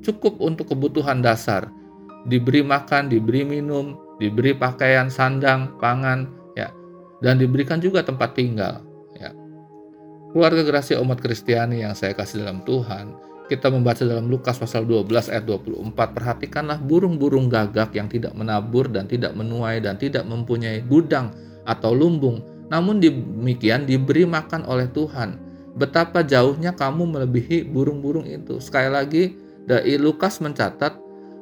cukup 0.02 0.38
untuk 0.38 0.71
kebutuhan 0.71 1.23
dasar. 1.23 1.67
Diberi 2.31 2.62
makan, 2.62 3.11
diberi 3.11 3.43
minum, 3.43 3.99
diberi 4.23 4.55
pakaian, 4.55 5.11
sandang, 5.11 5.75
pangan, 5.83 6.31
ya. 6.55 6.71
Dan 7.19 7.43
diberikan 7.43 7.83
juga 7.83 8.07
tempat 8.07 8.38
tinggal, 8.38 8.83
ya. 9.19 9.35
Keluarga 10.31 10.62
gerasi 10.62 10.95
umat 10.99 11.19
Kristiani 11.19 11.83
yang 11.83 11.99
saya 11.99 12.14
kasih 12.14 12.47
dalam 12.47 12.62
Tuhan, 12.62 13.30
kita 13.50 13.66
membaca 13.66 14.07
dalam 14.07 14.30
Lukas 14.30 14.62
pasal 14.62 14.87
12 14.87 15.11
ayat 15.35 15.42
24, 15.42 15.90
perhatikanlah 15.90 16.78
burung-burung 16.78 17.50
gagak 17.50 17.90
yang 17.99 18.07
tidak 18.07 18.30
menabur 18.38 18.87
dan 18.87 19.11
tidak 19.11 19.35
menuai 19.35 19.83
dan 19.83 19.99
tidak 19.99 20.23
mempunyai 20.23 20.87
gudang 20.87 21.35
atau 21.66 21.90
lumbung, 21.90 22.47
namun 22.71 23.02
demikian 23.02 23.90
diberi 23.90 24.23
makan 24.23 24.62
oleh 24.71 24.87
Tuhan. 24.95 25.35
Betapa 25.75 26.23
jauhnya 26.23 26.71
kamu 26.78 27.11
melebihi 27.11 27.66
burung-burung 27.66 28.30
itu. 28.30 28.62
Sekali 28.62 28.87
lagi, 28.87 29.35
dari 29.66 29.99
Lukas 29.99 30.38
mencatat 30.38 30.95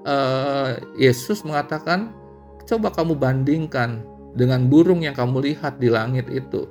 uh, 0.09 0.81
Yesus 0.97 1.45
mengatakan, 1.45 2.17
coba 2.65 2.89
kamu 2.89 3.21
bandingkan 3.21 4.01
dengan 4.33 4.65
burung 4.65 5.05
yang 5.05 5.13
kamu 5.13 5.53
lihat 5.53 5.77
di 5.77 5.93
langit 5.93 6.25
itu. 6.33 6.65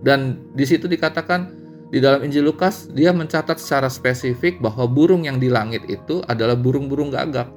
Dan 0.00 0.40
di 0.56 0.64
situ 0.64 0.88
dikatakan 0.88 1.59
di 1.90 1.98
dalam 1.98 2.22
Injil 2.22 2.46
Lukas, 2.46 2.86
dia 2.94 3.10
mencatat 3.10 3.58
secara 3.58 3.90
spesifik 3.90 4.62
bahwa 4.62 4.86
burung 4.86 5.26
yang 5.26 5.42
di 5.42 5.50
langit 5.50 5.82
itu 5.90 6.22
adalah 6.30 6.54
burung-burung 6.54 7.10
gagak. 7.10 7.50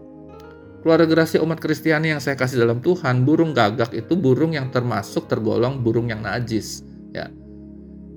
Keluarga 0.82 1.06
gerasi 1.06 1.38
umat 1.38 1.62
Kristiani 1.62 2.12
yang 2.12 2.20
saya 2.20 2.34
kasih 2.34 2.66
dalam 2.66 2.82
Tuhan, 2.82 3.30
burung 3.30 3.54
gagak 3.54 3.94
itu 3.94 4.18
burung 4.18 4.58
yang 4.58 4.74
termasuk 4.74 5.30
tergolong 5.30 5.86
burung 5.86 6.10
yang 6.10 6.26
najis. 6.26 6.82
Ya. 7.14 7.30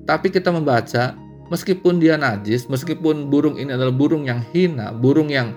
Tapi 0.08 0.32
kita 0.32 0.49
membaca, 0.49 1.12
meskipun 1.52 2.00
dia 2.00 2.16
najis, 2.16 2.64
meskipun 2.64 3.28
burung 3.28 3.61
ini 3.61 3.76
adalah 3.76 3.92
burung 3.92 4.25
yang 4.25 4.40
hina, 4.56 4.96
burung 4.96 5.28
yang 5.28 5.52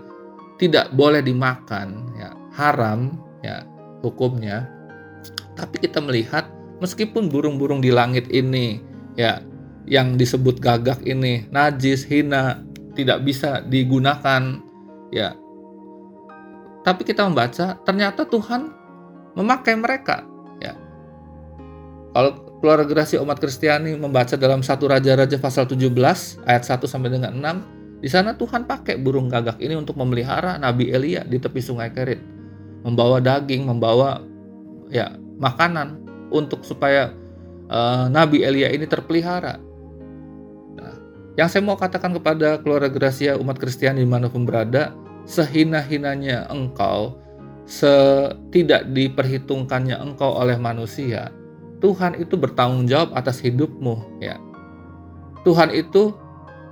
tidak 0.59 0.91
boleh 0.91 1.23
dimakan, 1.23 2.03
ya, 2.19 2.35
haram, 2.51 3.15
ya, 3.39 3.63
hukumnya. 4.03 4.67
Tapi 5.55 5.87
kita 5.87 6.03
melihat, 6.03 6.51
meskipun 6.83 7.31
burung-burung 7.31 7.79
di 7.79 7.95
langit 7.95 8.27
ini, 8.27 8.83
ya, 9.15 9.39
yang 9.89 10.15
disebut 10.15 10.61
gagak 10.61 11.01
ini 11.03 11.49
najis, 11.49 12.05
hina, 12.05 12.61
tidak 12.93 13.25
bisa 13.25 13.65
digunakan, 13.65 14.61
ya. 15.09 15.33
Tapi 16.85 17.01
kita 17.03 17.25
membaca 17.25 17.75
ternyata 17.83 18.23
Tuhan 18.23 18.69
memakai 19.33 19.73
mereka, 19.75 20.23
ya. 20.61 20.77
Kalau 22.13 22.31
keluarga 22.61 22.85
gerasi 22.85 23.17
umat 23.17 23.41
Kristiani 23.41 23.97
membaca 23.97 24.37
dalam 24.37 24.61
satu 24.61 24.85
Raja-Raja 24.85 25.41
pasal 25.41 25.65
17 25.65 25.89
ayat 26.45 26.63
1 26.63 26.85
sampai 26.85 27.09
dengan 27.09 27.33
6, 27.33 27.99
di 27.99 28.07
sana 28.07 28.37
Tuhan 28.37 28.63
pakai 28.63 28.95
burung 29.01 29.27
gagak 29.27 29.59
ini 29.59 29.75
untuk 29.75 29.99
memelihara 29.99 30.55
Nabi 30.55 30.93
Elia 30.93 31.27
di 31.27 31.35
tepi 31.35 31.59
sungai 31.59 31.91
Kerit. 31.91 32.21
Membawa 32.85 33.19
daging, 33.19 33.67
membawa 33.67 34.23
ya 34.87 35.19
makanan 35.39 35.99
untuk 36.31 36.63
supaya 36.63 37.11
uh, 37.67 38.07
Nabi 38.07 38.43
Elia 38.43 38.71
ini 38.71 38.87
terpelihara. 38.87 39.68
Yang 41.37 41.49
saya 41.53 41.61
mau 41.65 41.77
katakan 41.77 42.15
kepada 42.17 42.57
keluarga 42.63 42.89
Gracia 42.89 43.37
umat 43.37 43.61
Kristiani 43.61 44.01
di 44.01 44.09
mana 44.09 44.31
pun 44.31 44.47
berada, 44.47 44.95
sehina-hinanya 45.29 46.49
engkau, 46.49 47.21
setidak 47.69 48.89
diperhitungkannya 48.89 49.93
engkau 50.01 50.33
oleh 50.33 50.57
manusia, 50.57 51.29
Tuhan 51.79 52.17
itu 52.17 52.33
bertanggung 52.35 52.89
jawab 52.89 53.13
atas 53.13 53.39
hidupmu. 53.45 54.19
Ya, 54.19 54.41
Tuhan 55.45 55.71
itu 55.71 56.11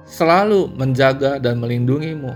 selalu 0.10 0.74
menjaga 0.74 1.38
dan 1.38 1.62
melindungimu. 1.62 2.34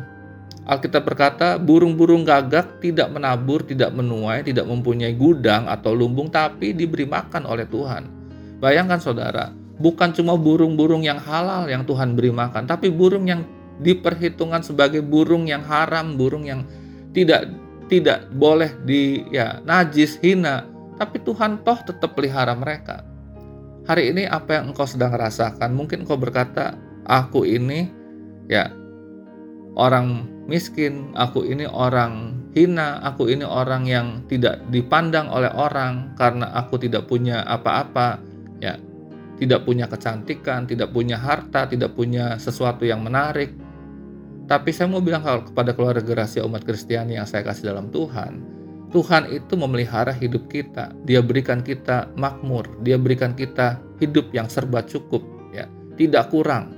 Alkitab 0.61 1.09
berkata, 1.09 1.57
burung-burung 1.57 2.21
gagak 2.21 2.79
tidak 2.79 3.09
menabur, 3.09 3.65
tidak 3.65 3.91
menuai, 3.97 4.45
tidak 4.45 4.69
mempunyai 4.69 5.17
gudang 5.17 5.65
atau 5.65 5.91
lumbung, 5.97 6.29
tapi 6.29 6.71
diberi 6.71 7.09
makan 7.09 7.49
oleh 7.49 7.65
Tuhan. 7.65 8.07
Bayangkan 8.61 9.01
saudara, 9.01 9.49
bukan 9.81 10.13
cuma 10.13 10.37
burung-burung 10.37 11.01
yang 11.01 11.17
halal 11.17 11.65
yang 11.65 11.83
Tuhan 11.83 12.13
beri 12.13 12.29
makan, 12.29 12.69
tapi 12.69 12.93
burung 12.93 13.25
yang 13.25 13.43
diperhitungkan 13.81 14.61
sebagai 14.61 15.01
burung 15.01 15.49
yang 15.49 15.65
haram, 15.65 16.15
burung 16.15 16.45
yang 16.45 16.63
tidak 17.11 17.49
tidak 17.91 18.29
boleh 18.37 18.71
di 18.87 19.25
ya 19.33 19.59
najis, 19.67 20.21
hina, 20.21 20.63
tapi 20.95 21.19
Tuhan 21.25 21.65
toh 21.65 21.81
tetap 21.81 22.15
pelihara 22.15 22.55
mereka. 22.55 23.03
Hari 23.89 24.13
ini 24.13 24.29
apa 24.29 24.61
yang 24.61 24.71
engkau 24.71 24.85
sedang 24.85 25.11
rasakan? 25.17 25.73
Mungkin 25.73 26.05
engkau 26.05 26.15
berkata, 26.15 26.77
aku 27.09 27.43
ini 27.43 27.89
ya 28.47 28.69
orang 29.75 30.29
miskin, 30.45 31.11
aku 31.17 31.43
ini 31.43 31.65
orang 31.65 32.37
hina, 32.53 33.01
aku 33.03 33.27
ini 33.27 33.43
orang 33.43 33.89
yang 33.89 34.21
tidak 34.29 34.61
dipandang 34.69 35.27
oleh 35.27 35.49
orang 35.51 36.13
karena 36.15 36.47
aku 36.55 36.79
tidak 36.79 37.09
punya 37.09 37.43
apa-apa. 37.49 38.21
Tidak 39.41 39.65
punya 39.65 39.89
kecantikan, 39.89 40.69
tidak 40.69 40.93
punya 40.93 41.17
harta, 41.17 41.65
tidak 41.65 41.97
punya 41.97 42.37
sesuatu 42.37 42.85
yang 42.85 43.01
menarik. 43.01 43.57
Tapi 44.45 44.69
saya 44.69 44.85
mau 44.85 45.01
bilang 45.01 45.25
kepada 45.25 45.73
keluarga 45.73 46.05
rahasia 46.05 46.45
umat 46.45 46.61
Kristiani 46.61 47.17
yang 47.17 47.25
saya 47.25 47.41
kasih 47.41 47.73
dalam 47.73 47.89
Tuhan, 47.89 48.61
Tuhan 48.91 49.31
itu 49.31 49.55
memelihara 49.55 50.11
hidup 50.11 50.51
kita. 50.51 50.91
Dia 51.07 51.23
berikan 51.23 51.63
kita 51.63 52.11
makmur, 52.19 52.67
dia 52.83 52.99
berikan 52.99 53.31
kita 53.31 53.79
hidup 54.03 54.29
yang 54.35 54.51
serba 54.51 54.83
cukup, 54.83 55.23
ya. 55.55 55.65
tidak 55.95 56.29
kurang. 56.29 56.75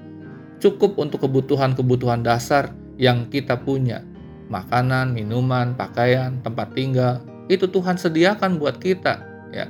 Cukup 0.61 0.95
untuk 1.01 1.25
kebutuhan-kebutuhan 1.25 2.21
dasar 2.21 2.71
yang 3.01 3.27
kita 3.27 3.57
punya. 3.59 4.05
Makanan, 4.47 5.17
minuman, 5.17 5.73
pakaian, 5.73 6.37
tempat 6.45 6.77
tinggal, 6.77 7.25
itu 7.49 7.65
Tuhan 7.65 7.97
sediakan 7.97 8.61
buat 8.61 8.77
kita, 8.77 9.19
ya. 9.49 9.65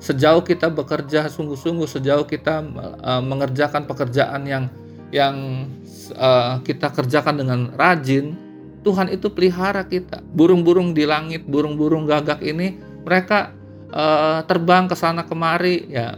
Sejauh 0.00 0.40
kita 0.40 0.72
bekerja 0.72 1.28
sungguh-sungguh, 1.28 1.84
sejauh 1.84 2.24
kita 2.24 2.64
uh, 3.04 3.20
mengerjakan 3.20 3.84
pekerjaan 3.84 4.48
yang 4.48 4.64
yang 5.12 5.68
uh, 6.16 6.56
kita 6.64 6.88
kerjakan 6.88 7.36
dengan 7.44 7.60
rajin, 7.76 8.32
Tuhan 8.80 9.12
itu 9.12 9.28
pelihara 9.28 9.84
kita. 9.84 10.24
Burung-burung 10.32 10.96
di 10.96 11.04
langit, 11.04 11.44
burung-burung 11.44 12.08
gagak 12.08 12.40
ini 12.40 12.80
mereka 13.04 13.52
uh, 13.92 14.40
terbang 14.48 14.88
ke 14.88 14.96
sana 14.96 15.28
kemari 15.28 15.84
ya 15.92 16.16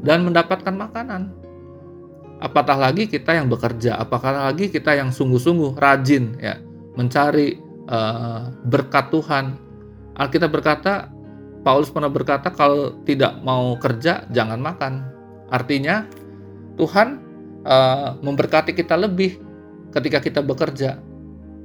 dan 0.00 0.24
mendapatkan 0.24 0.72
makanan. 0.72 1.28
Apatah 2.42 2.74
lagi 2.74 3.06
kita 3.06 3.38
yang 3.38 3.46
bekerja, 3.46 4.00
apakah 4.02 4.50
lagi 4.50 4.66
kita 4.72 4.98
yang 4.98 5.14
sungguh-sungguh 5.14 5.78
rajin 5.78 6.34
ya 6.40 6.58
mencari 6.96 7.60
uh, 7.86 8.50
berkat 8.66 9.12
Tuhan. 9.12 9.44
Alkitab 10.12 10.50
berkata, 10.50 11.08
Paulus 11.62 11.94
pernah 11.94 12.10
berkata 12.10 12.50
kalau 12.50 12.98
tidak 13.06 13.38
mau 13.46 13.78
kerja 13.78 14.26
jangan 14.34 14.58
makan. 14.58 15.06
Artinya 15.46 16.06
Tuhan 16.74 17.22
uh, 17.62 18.18
memberkati 18.18 18.74
kita 18.74 18.98
lebih 18.98 19.38
ketika 19.94 20.18
kita 20.18 20.40
bekerja. 20.42 20.98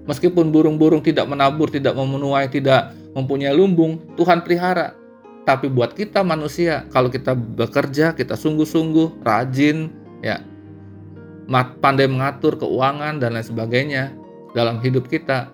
Meskipun 0.05 0.53
burung-burung 0.53 1.03
tidak 1.03 1.27
menabur, 1.27 1.67
tidak 1.67 1.97
memenuhi, 1.97 2.47
tidak 2.47 2.95
mempunyai 3.11 3.51
lumbung, 3.51 3.99
Tuhan 4.15 4.45
pelihara. 4.45 4.95
Tapi 5.43 5.67
buat 5.67 5.95
kita 5.95 6.23
manusia, 6.23 6.87
kalau 6.91 7.11
kita 7.11 7.35
bekerja, 7.35 8.15
kita 8.15 8.35
sungguh-sungguh, 8.39 9.23
rajin, 9.23 9.91
ya, 10.23 10.43
pandai 11.79 12.07
mengatur 12.07 12.59
keuangan 12.59 13.19
dan 13.19 13.35
lain 13.35 13.47
sebagainya 13.47 14.11
dalam 14.51 14.79
hidup 14.83 15.07
kita, 15.07 15.51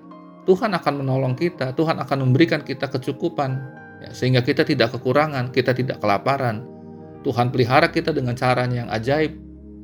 Tuhan 0.50 0.74
akan 0.74 1.06
menolong 1.06 1.34
kita, 1.38 1.74
Tuhan 1.78 2.02
akan 2.02 2.30
memberikan 2.30 2.66
kita 2.66 2.90
kecukupan, 2.90 3.58
ya, 4.04 4.10
sehingga 4.12 4.44
kita 4.44 4.68
tidak 4.68 4.92
kekurangan, 5.00 5.56
kita 5.56 5.72
tidak 5.72 6.04
kelaparan. 6.04 6.68
Tuhan 7.24 7.56
pelihara 7.56 7.88
kita 7.88 8.12
dengan 8.12 8.36
caranya 8.36 8.84
yang 8.84 8.92
ajaib. 8.92 9.32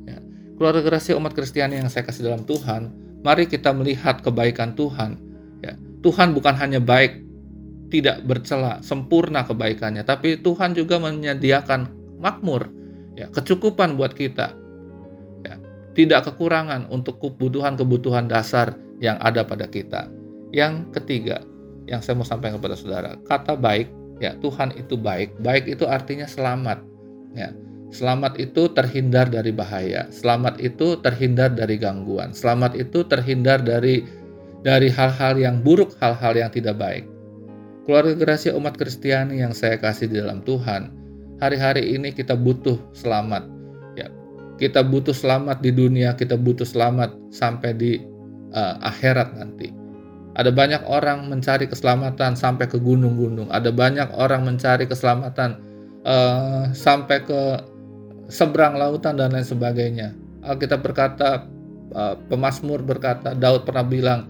Ya. 0.04 0.20
Keluarga 0.60 0.84
gerasi 0.84 1.16
umat 1.16 1.32
Kristiani 1.32 1.80
yang 1.80 1.88
saya 1.88 2.04
kasih 2.04 2.28
dalam 2.28 2.44
Tuhan, 2.44 2.92
mari 3.24 3.48
kita 3.48 3.72
melihat 3.72 4.20
kebaikan 4.20 4.76
Tuhan. 4.76 5.16
Ya. 5.64 5.72
Tuhan 6.04 6.36
bukan 6.36 6.52
hanya 6.60 6.84
baik 6.84 7.30
tidak 7.90 8.22
bercela, 8.22 8.78
sempurna 8.80 9.42
kebaikannya, 9.42 10.06
tapi 10.06 10.38
Tuhan 10.38 10.78
juga 10.78 11.02
menyediakan 11.02 11.90
makmur, 12.22 12.70
ya, 13.18 13.26
kecukupan 13.34 13.98
buat 13.98 14.14
kita. 14.14 14.54
Ya, 15.42 15.58
tidak 15.98 16.30
kekurangan 16.30 16.86
untuk 16.88 17.18
kebutuhan-kebutuhan 17.18 18.30
dasar 18.30 18.78
yang 19.02 19.18
ada 19.18 19.42
pada 19.42 19.66
kita. 19.66 20.06
Yang 20.54 20.94
ketiga, 20.94 21.42
yang 21.90 21.98
saya 21.98 22.14
mau 22.14 22.26
sampaikan 22.26 22.62
kepada 22.62 22.78
saudara, 22.78 23.18
kata 23.26 23.58
baik, 23.58 23.90
ya 24.20 24.36
Tuhan 24.38 24.76
itu 24.76 24.94
baik. 24.94 25.40
Baik 25.40 25.66
itu 25.66 25.88
artinya 25.88 26.28
selamat. 26.28 26.84
Ya, 27.34 27.50
selamat 27.90 28.38
itu 28.38 28.70
terhindar 28.70 29.32
dari 29.32 29.50
bahaya. 29.50 30.06
Selamat 30.12 30.60
itu 30.60 31.00
terhindar 31.00 31.56
dari 31.56 31.80
gangguan. 31.80 32.36
Selamat 32.36 32.76
itu 32.76 33.02
terhindar 33.08 33.64
dari 33.64 34.04
dari 34.60 34.92
hal-hal 34.92 35.40
yang 35.40 35.64
buruk, 35.64 35.96
hal-hal 35.98 36.36
yang 36.36 36.52
tidak 36.52 36.76
baik. 36.76 37.08
Keluarga 37.88 38.14
gerasi 38.14 38.52
umat 38.52 38.76
Kristiani 38.76 39.40
yang 39.40 39.56
saya 39.56 39.80
kasih 39.80 40.12
di 40.12 40.20
dalam 40.20 40.44
Tuhan, 40.44 40.92
hari-hari 41.40 41.96
ini 41.96 42.12
kita 42.12 42.36
butuh 42.36 42.76
selamat. 42.92 43.48
Ya, 43.96 44.12
kita 44.60 44.84
butuh 44.84 45.16
selamat 45.16 45.64
di 45.64 45.72
dunia, 45.72 46.12
kita 46.12 46.36
butuh 46.36 46.68
selamat 46.68 47.16
sampai 47.32 47.72
di 47.72 47.92
uh, 48.52 48.76
akhirat 48.84 49.34
nanti. 49.34 49.72
Ada 50.38 50.54
banyak 50.54 50.86
orang 50.86 51.26
mencari 51.26 51.66
keselamatan 51.66 52.38
sampai 52.38 52.70
ke 52.70 52.78
gunung-gunung. 52.78 53.50
Ada 53.50 53.74
banyak 53.74 54.14
orang 54.14 54.46
mencari 54.46 54.86
keselamatan 54.86 55.58
uh, 56.06 56.70
sampai 56.70 57.26
ke 57.26 57.40
seberang 58.30 58.78
lautan 58.78 59.18
dan 59.18 59.34
lain 59.34 59.42
sebagainya. 59.42 60.14
Alkitab 60.46 60.86
berkata, 60.86 61.50
uh, 61.92 62.14
pemazmur 62.30 62.80
berkata, 62.86 63.34
Daud 63.34 63.66
pernah 63.66 63.82
bilang, 63.82 64.20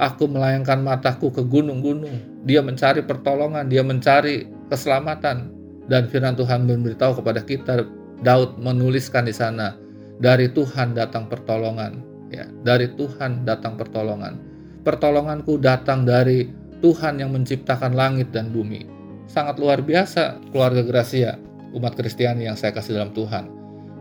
Aku 0.00 0.24
melayangkan 0.24 0.80
mataku 0.80 1.28
ke 1.28 1.44
gunung-gunung. 1.44 2.42
Dia 2.48 2.64
mencari 2.64 3.04
pertolongan, 3.04 3.68
dia 3.68 3.84
mencari 3.84 4.48
keselamatan. 4.72 5.52
Dan 5.90 6.08
firman 6.08 6.38
Tuhan 6.38 6.64
memberitahu 6.64 7.20
kepada 7.20 7.44
kita, 7.44 7.84
Daud 8.24 8.56
menuliskan 8.56 9.28
di 9.28 9.34
sana, 9.34 9.76
dari 10.22 10.48
Tuhan 10.48 10.96
datang 10.96 11.28
pertolongan. 11.28 12.00
Ya, 12.32 12.48
dari 12.64 12.88
Tuhan 12.96 13.44
datang 13.44 13.76
pertolongan. 13.76 14.51
Pertolonganku 14.82 15.62
datang 15.62 16.02
dari 16.02 16.50
Tuhan 16.82 17.22
yang 17.22 17.30
menciptakan 17.30 17.94
langit 17.94 18.34
dan 18.34 18.50
bumi. 18.50 18.82
Sangat 19.30 19.62
luar 19.62 19.78
biasa 19.78 20.42
keluarga 20.50 20.82
Gracia, 20.82 21.38
umat 21.70 21.94
Kristiani 21.94 22.50
yang 22.50 22.58
saya 22.58 22.74
kasih 22.74 22.98
dalam 22.98 23.14
Tuhan. 23.14 23.46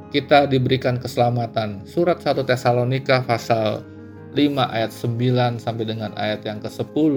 Kita 0.09 0.49
diberikan 0.49 0.97
keselamatan. 0.97 1.85
Surat 1.85 2.19
1 2.19 2.41
Tesalonika 2.43 3.21
pasal 3.23 3.85
5 4.33 4.75
ayat 4.75 4.91
9 4.91 5.61
sampai 5.61 5.85
dengan 5.85 6.11
ayat 6.17 6.43
yang 6.43 6.59
ke-10 6.59 7.15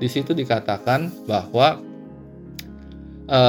di 0.00 0.08
situ 0.08 0.32
dikatakan 0.32 1.12
bahwa 1.28 1.82
e, 3.28 3.40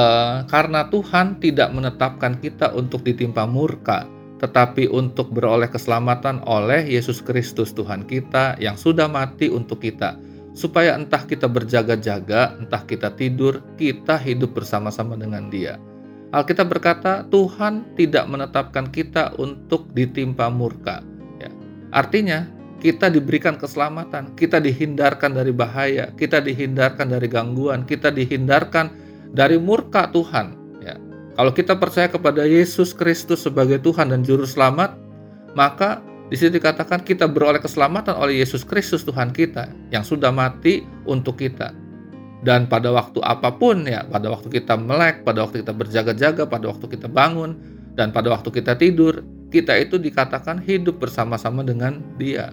karena 0.48 0.90
Tuhan 0.90 1.40
tidak 1.40 1.72
menetapkan 1.72 2.36
kita 2.42 2.76
untuk 2.76 3.00
ditimpa 3.06 3.48
murka 3.48 4.04
tetapi 4.42 4.90
untuk 4.90 5.30
beroleh 5.30 5.70
keselamatan 5.70 6.42
oleh 6.50 6.82
Yesus 6.82 7.22
Kristus 7.22 7.70
Tuhan 7.70 8.02
kita 8.10 8.58
yang 8.58 8.74
sudah 8.74 9.06
mati 9.06 9.46
untuk 9.46 9.78
kita 9.78 10.18
supaya 10.52 10.98
entah 10.98 11.22
kita 11.22 11.46
berjaga-jaga 11.46 12.58
entah 12.58 12.82
kita 12.82 13.14
tidur 13.14 13.62
kita 13.78 14.18
hidup 14.18 14.58
bersama-sama 14.58 15.14
dengan 15.14 15.46
dia 15.46 15.78
Alkitab 16.34 16.74
berkata 16.74 17.22
Tuhan 17.30 17.94
tidak 17.94 18.26
menetapkan 18.26 18.90
kita 18.90 19.38
untuk 19.38 19.86
ditimpa 19.94 20.50
murka 20.50 21.00
ya. 21.38 21.48
artinya 21.94 22.50
kita 22.82 23.06
diberikan 23.14 23.54
keselamatan, 23.54 24.34
kita 24.34 24.58
dihindarkan 24.58 25.38
dari 25.38 25.54
bahaya, 25.54 26.10
kita 26.18 26.42
dihindarkan 26.42 27.14
dari 27.14 27.30
gangguan, 27.30 27.86
kita 27.86 28.10
dihindarkan 28.10 28.90
dari 29.30 29.54
murka 29.54 30.10
Tuhan. 30.10 30.58
Ya. 31.32 31.36
Kalau 31.40 31.52
kita 31.56 31.74
percaya 31.80 32.08
kepada 32.12 32.44
Yesus 32.44 32.92
Kristus 32.92 33.48
sebagai 33.48 33.80
Tuhan 33.80 34.12
dan 34.12 34.20
Juru 34.20 34.44
Selamat, 34.44 35.00
maka 35.56 36.04
di 36.28 36.36
sini 36.36 36.60
dikatakan 36.60 37.04
kita 37.04 37.28
beroleh 37.28 37.60
keselamatan 37.60 38.16
oleh 38.16 38.44
Yesus 38.44 38.64
Kristus 38.64 39.04
Tuhan 39.04 39.32
kita 39.32 39.68
yang 39.92 40.04
sudah 40.04 40.28
mati 40.28 40.84
untuk 41.08 41.40
kita. 41.40 41.72
Dan 42.42 42.66
pada 42.66 42.90
waktu 42.90 43.22
apa 43.22 43.54
pun 43.54 43.86
ya, 43.86 44.02
pada 44.04 44.28
waktu 44.28 44.50
kita 44.50 44.74
melek, 44.74 45.22
pada 45.22 45.46
waktu 45.46 45.62
kita 45.62 45.72
berjaga-jaga, 45.72 46.42
pada 46.44 46.68
waktu 46.74 46.86
kita 46.90 47.06
bangun, 47.06 47.54
dan 47.94 48.10
pada 48.10 48.34
waktu 48.34 48.50
kita 48.50 48.74
tidur, 48.76 49.22
kita 49.54 49.78
itu 49.78 49.96
dikatakan 49.96 50.58
hidup 50.58 50.98
bersama-sama 50.98 51.62
dengan 51.62 52.02
Dia. 52.18 52.50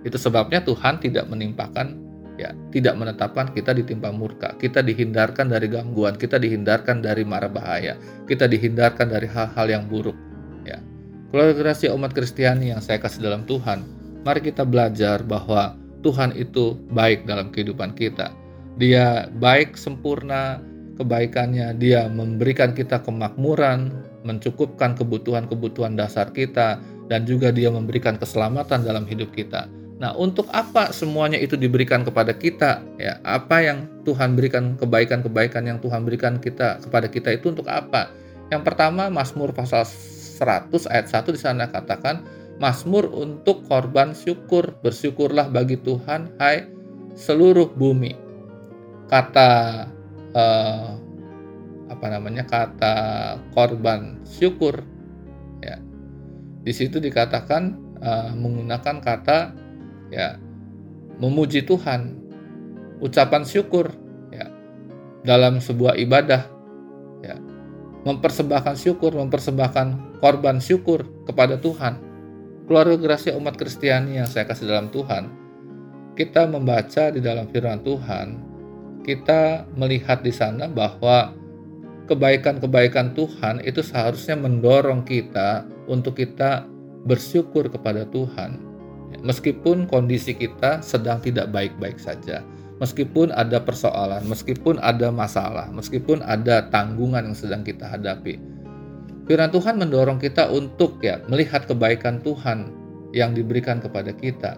Itu 0.00 0.16
sebabnya 0.16 0.64
Tuhan 0.64 1.00
tidak 1.00 1.28
menimpakan 1.28 1.96
ya, 2.40 2.56
tidak 2.72 2.96
menetapkan 2.96 3.52
kita 3.52 3.76
ditimpa 3.76 4.08
murka. 4.08 4.56
Kita 4.56 4.80
dihindarkan 4.80 5.52
dari 5.52 5.68
gangguan, 5.68 6.16
kita 6.16 6.40
dihindarkan 6.40 7.04
dari 7.04 7.22
mara 7.28 7.52
bahaya, 7.52 8.00
kita 8.24 8.48
dihindarkan 8.48 9.12
dari 9.12 9.28
hal-hal 9.28 9.66
yang 9.68 9.84
buruk. 9.84 10.16
Ya. 10.64 10.80
Keluarga 11.28 11.76
umat 11.92 12.16
Kristiani 12.16 12.72
yang 12.72 12.80
saya 12.80 12.96
kasih 12.96 13.20
dalam 13.20 13.44
Tuhan, 13.44 13.84
mari 14.24 14.40
kita 14.40 14.64
belajar 14.64 15.20
bahwa 15.20 15.76
Tuhan 16.00 16.32
itu 16.32 16.80
baik 16.96 17.28
dalam 17.28 17.52
kehidupan 17.52 17.92
kita. 17.92 18.32
Dia 18.80 19.28
baik 19.36 19.76
sempurna 19.76 20.64
kebaikannya, 20.96 21.76
dia 21.76 22.08
memberikan 22.08 22.72
kita 22.72 23.04
kemakmuran, 23.04 23.92
mencukupkan 24.24 24.96
kebutuhan-kebutuhan 24.96 25.96
dasar 25.96 26.32
kita, 26.32 26.80
dan 27.08 27.24
juga 27.24 27.52
dia 27.52 27.68
memberikan 27.68 28.16
keselamatan 28.16 28.84
dalam 28.84 29.04
hidup 29.04 29.32
kita. 29.32 29.68
Nah, 30.00 30.16
untuk 30.16 30.48
apa 30.48 30.96
semuanya 30.96 31.36
itu 31.36 31.60
diberikan 31.60 32.00
kepada 32.00 32.32
kita? 32.32 32.80
Ya, 32.96 33.20
apa 33.20 33.60
yang 33.60 33.84
Tuhan 34.08 34.32
berikan 34.32 34.80
kebaikan-kebaikan 34.80 35.68
yang 35.68 35.76
Tuhan 35.76 36.08
berikan 36.08 36.40
kita 36.40 36.80
kepada 36.80 37.04
kita 37.12 37.36
itu 37.36 37.52
untuk 37.52 37.68
apa? 37.68 38.08
Yang 38.48 38.64
pertama, 38.64 39.12
Mazmur 39.12 39.52
pasal 39.52 39.84
100 39.84 40.88
ayat 40.88 41.06
1 41.12 41.36
di 41.36 41.40
sana 41.40 41.68
katakan, 41.68 42.24
Mazmur 42.56 43.12
untuk 43.12 43.68
korban 43.68 44.16
syukur, 44.16 44.72
bersyukurlah 44.80 45.52
bagi 45.52 45.76
Tuhan 45.76 46.32
hai 46.40 46.64
seluruh 47.12 47.68
bumi. 47.76 48.16
Kata 49.12 49.84
eh, 50.32 50.88
apa 51.92 52.06
namanya? 52.08 52.48
kata 52.48 52.96
korban 53.52 54.16
syukur 54.24 54.80
ya. 55.60 55.76
Di 56.64 56.72
situ 56.72 57.00
dikatakan 57.00 57.90
uh, 58.00 58.32
menggunakan 58.36 59.00
kata 59.00 59.59
ya 60.10 60.36
memuji 61.20 61.62
Tuhan, 61.62 62.16
ucapan 63.04 63.44
syukur 63.44 63.92
ya 64.32 64.48
dalam 65.22 65.60
sebuah 65.60 66.00
ibadah 66.00 66.48
ya. 67.20 67.36
mempersembahkan 68.08 68.80
syukur, 68.80 69.12
mempersembahkan 69.12 70.18
korban 70.24 70.56
syukur 70.58 71.04
kepada 71.28 71.60
Tuhan. 71.60 72.00
Keluarga 72.64 72.96
Gracia 72.96 73.36
umat 73.36 73.58
Kristiani 73.58 74.16
yang 74.16 74.30
saya 74.30 74.46
kasih 74.46 74.70
dalam 74.70 74.88
Tuhan, 74.94 75.28
kita 76.14 76.46
membaca 76.48 77.10
di 77.12 77.20
dalam 77.20 77.50
firman 77.50 77.82
Tuhan, 77.82 78.26
kita 79.02 79.66
melihat 79.74 80.22
di 80.22 80.30
sana 80.32 80.70
bahwa 80.70 81.34
kebaikan-kebaikan 82.06 83.12
Tuhan 83.18 83.60
itu 83.66 83.82
seharusnya 83.82 84.38
mendorong 84.38 85.02
kita 85.02 85.66
untuk 85.90 86.16
kita 86.16 86.64
bersyukur 87.04 87.68
kepada 87.68 88.06
Tuhan. 88.08 88.69
Meskipun 89.20 89.84
kondisi 89.84 90.32
kita 90.32 90.80
sedang 90.80 91.20
tidak 91.20 91.52
baik-baik 91.52 92.00
saja, 92.00 92.40
meskipun 92.80 93.28
ada 93.36 93.60
persoalan, 93.60 94.24
meskipun 94.24 94.80
ada 94.80 95.12
masalah, 95.12 95.68
meskipun 95.68 96.24
ada 96.24 96.66
tanggungan 96.72 97.28
yang 97.28 97.36
sedang 97.36 97.60
kita 97.60 97.84
hadapi. 97.84 98.40
Firman 99.28 99.52
Tuhan 99.52 99.78
mendorong 99.78 100.18
kita 100.18 100.50
untuk 100.50 100.98
ya 101.04 101.22
melihat 101.30 101.68
kebaikan 101.68 102.18
Tuhan 102.24 102.72
yang 103.14 103.36
diberikan 103.36 103.78
kepada 103.78 104.10
kita. 104.10 104.56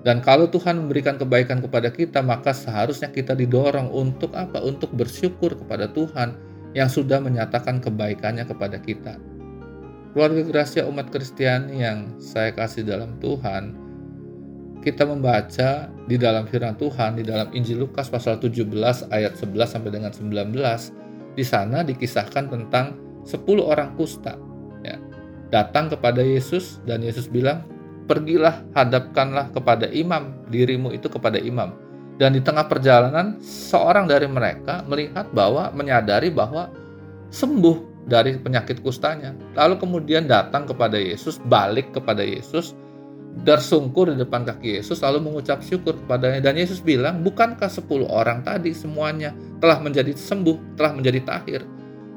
Dan 0.00 0.24
kalau 0.24 0.48
Tuhan 0.48 0.80
memberikan 0.80 1.20
kebaikan 1.20 1.60
kepada 1.60 1.92
kita, 1.92 2.24
maka 2.24 2.56
seharusnya 2.56 3.12
kita 3.12 3.36
didorong 3.36 3.92
untuk 3.92 4.32
apa? 4.32 4.64
Untuk 4.64 4.88
bersyukur 4.96 5.52
kepada 5.52 5.92
Tuhan 5.92 6.32
yang 6.72 6.88
sudah 6.88 7.20
menyatakan 7.20 7.84
kebaikannya 7.84 8.48
kepada 8.48 8.80
kita. 8.80 9.20
Keluarga 10.10 10.42
Gracia 10.42 10.82
umat 10.90 11.06
Kristiani 11.14 11.86
yang 11.86 12.18
saya 12.18 12.50
kasih 12.50 12.82
dalam 12.82 13.14
Tuhan, 13.22 13.78
kita 14.82 15.06
membaca 15.06 15.86
di 16.10 16.18
dalam 16.18 16.50
firman 16.50 16.74
Tuhan 16.74 17.14
di 17.14 17.22
dalam 17.22 17.46
Injil 17.54 17.86
Lukas 17.86 18.10
pasal 18.10 18.42
17 18.42 18.66
ayat 19.14 19.38
11 19.38 19.70
sampai 19.70 19.90
dengan 19.94 20.10
19 20.10 20.50
di 21.38 21.44
sana 21.46 21.86
dikisahkan 21.86 22.50
tentang 22.50 22.98
10 23.22 23.38
orang 23.62 23.94
kusta 23.94 24.34
ya. 24.82 24.98
Datang 25.54 25.94
kepada 25.94 26.26
Yesus 26.26 26.82
dan 26.82 27.06
Yesus 27.06 27.30
bilang, 27.30 27.62
"Pergilah, 28.10 28.66
hadapkanlah 28.74 29.54
kepada 29.54 29.86
imam, 29.94 30.42
dirimu 30.50 30.90
itu 30.90 31.06
kepada 31.06 31.38
imam." 31.38 31.70
Dan 32.18 32.34
di 32.34 32.42
tengah 32.42 32.66
perjalanan 32.66 33.38
seorang 33.38 34.10
dari 34.10 34.26
mereka 34.26 34.82
melihat 34.90 35.30
bahwa 35.30 35.70
menyadari 35.70 36.34
bahwa 36.34 36.66
sembuh 37.30 37.89
dari 38.06 38.36
penyakit 38.38 38.80
kustanya. 38.80 39.36
Lalu 39.56 39.80
kemudian 39.80 40.28
datang 40.30 40.64
kepada 40.64 40.96
Yesus, 40.96 41.40
balik 41.48 41.92
kepada 41.92 42.24
Yesus 42.24 42.76
bersungkur 43.30 44.10
di 44.10 44.18
depan 44.18 44.42
kaki 44.42 44.82
Yesus 44.82 45.06
lalu 45.06 45.22
mengucap 45.22 45.62
syukur 45.62 45.94
kepadanya. 45.94 46.50
Dan 46.50 46.58
Yesus 46.58 46.82
bilang 46.82 47.22
bukankah 47.22 47.70
10 47.70 47.86
orang 48.10 48.42
tadi 48.42 48.74
semuanya 48.74 49.30
telah 49.62 49.78
menjadi 49.78 50.10
sembuh 50.14 50.74
telah 50.74 50.92
menjadi 50.94 51.20
tahir? 51.22 51.62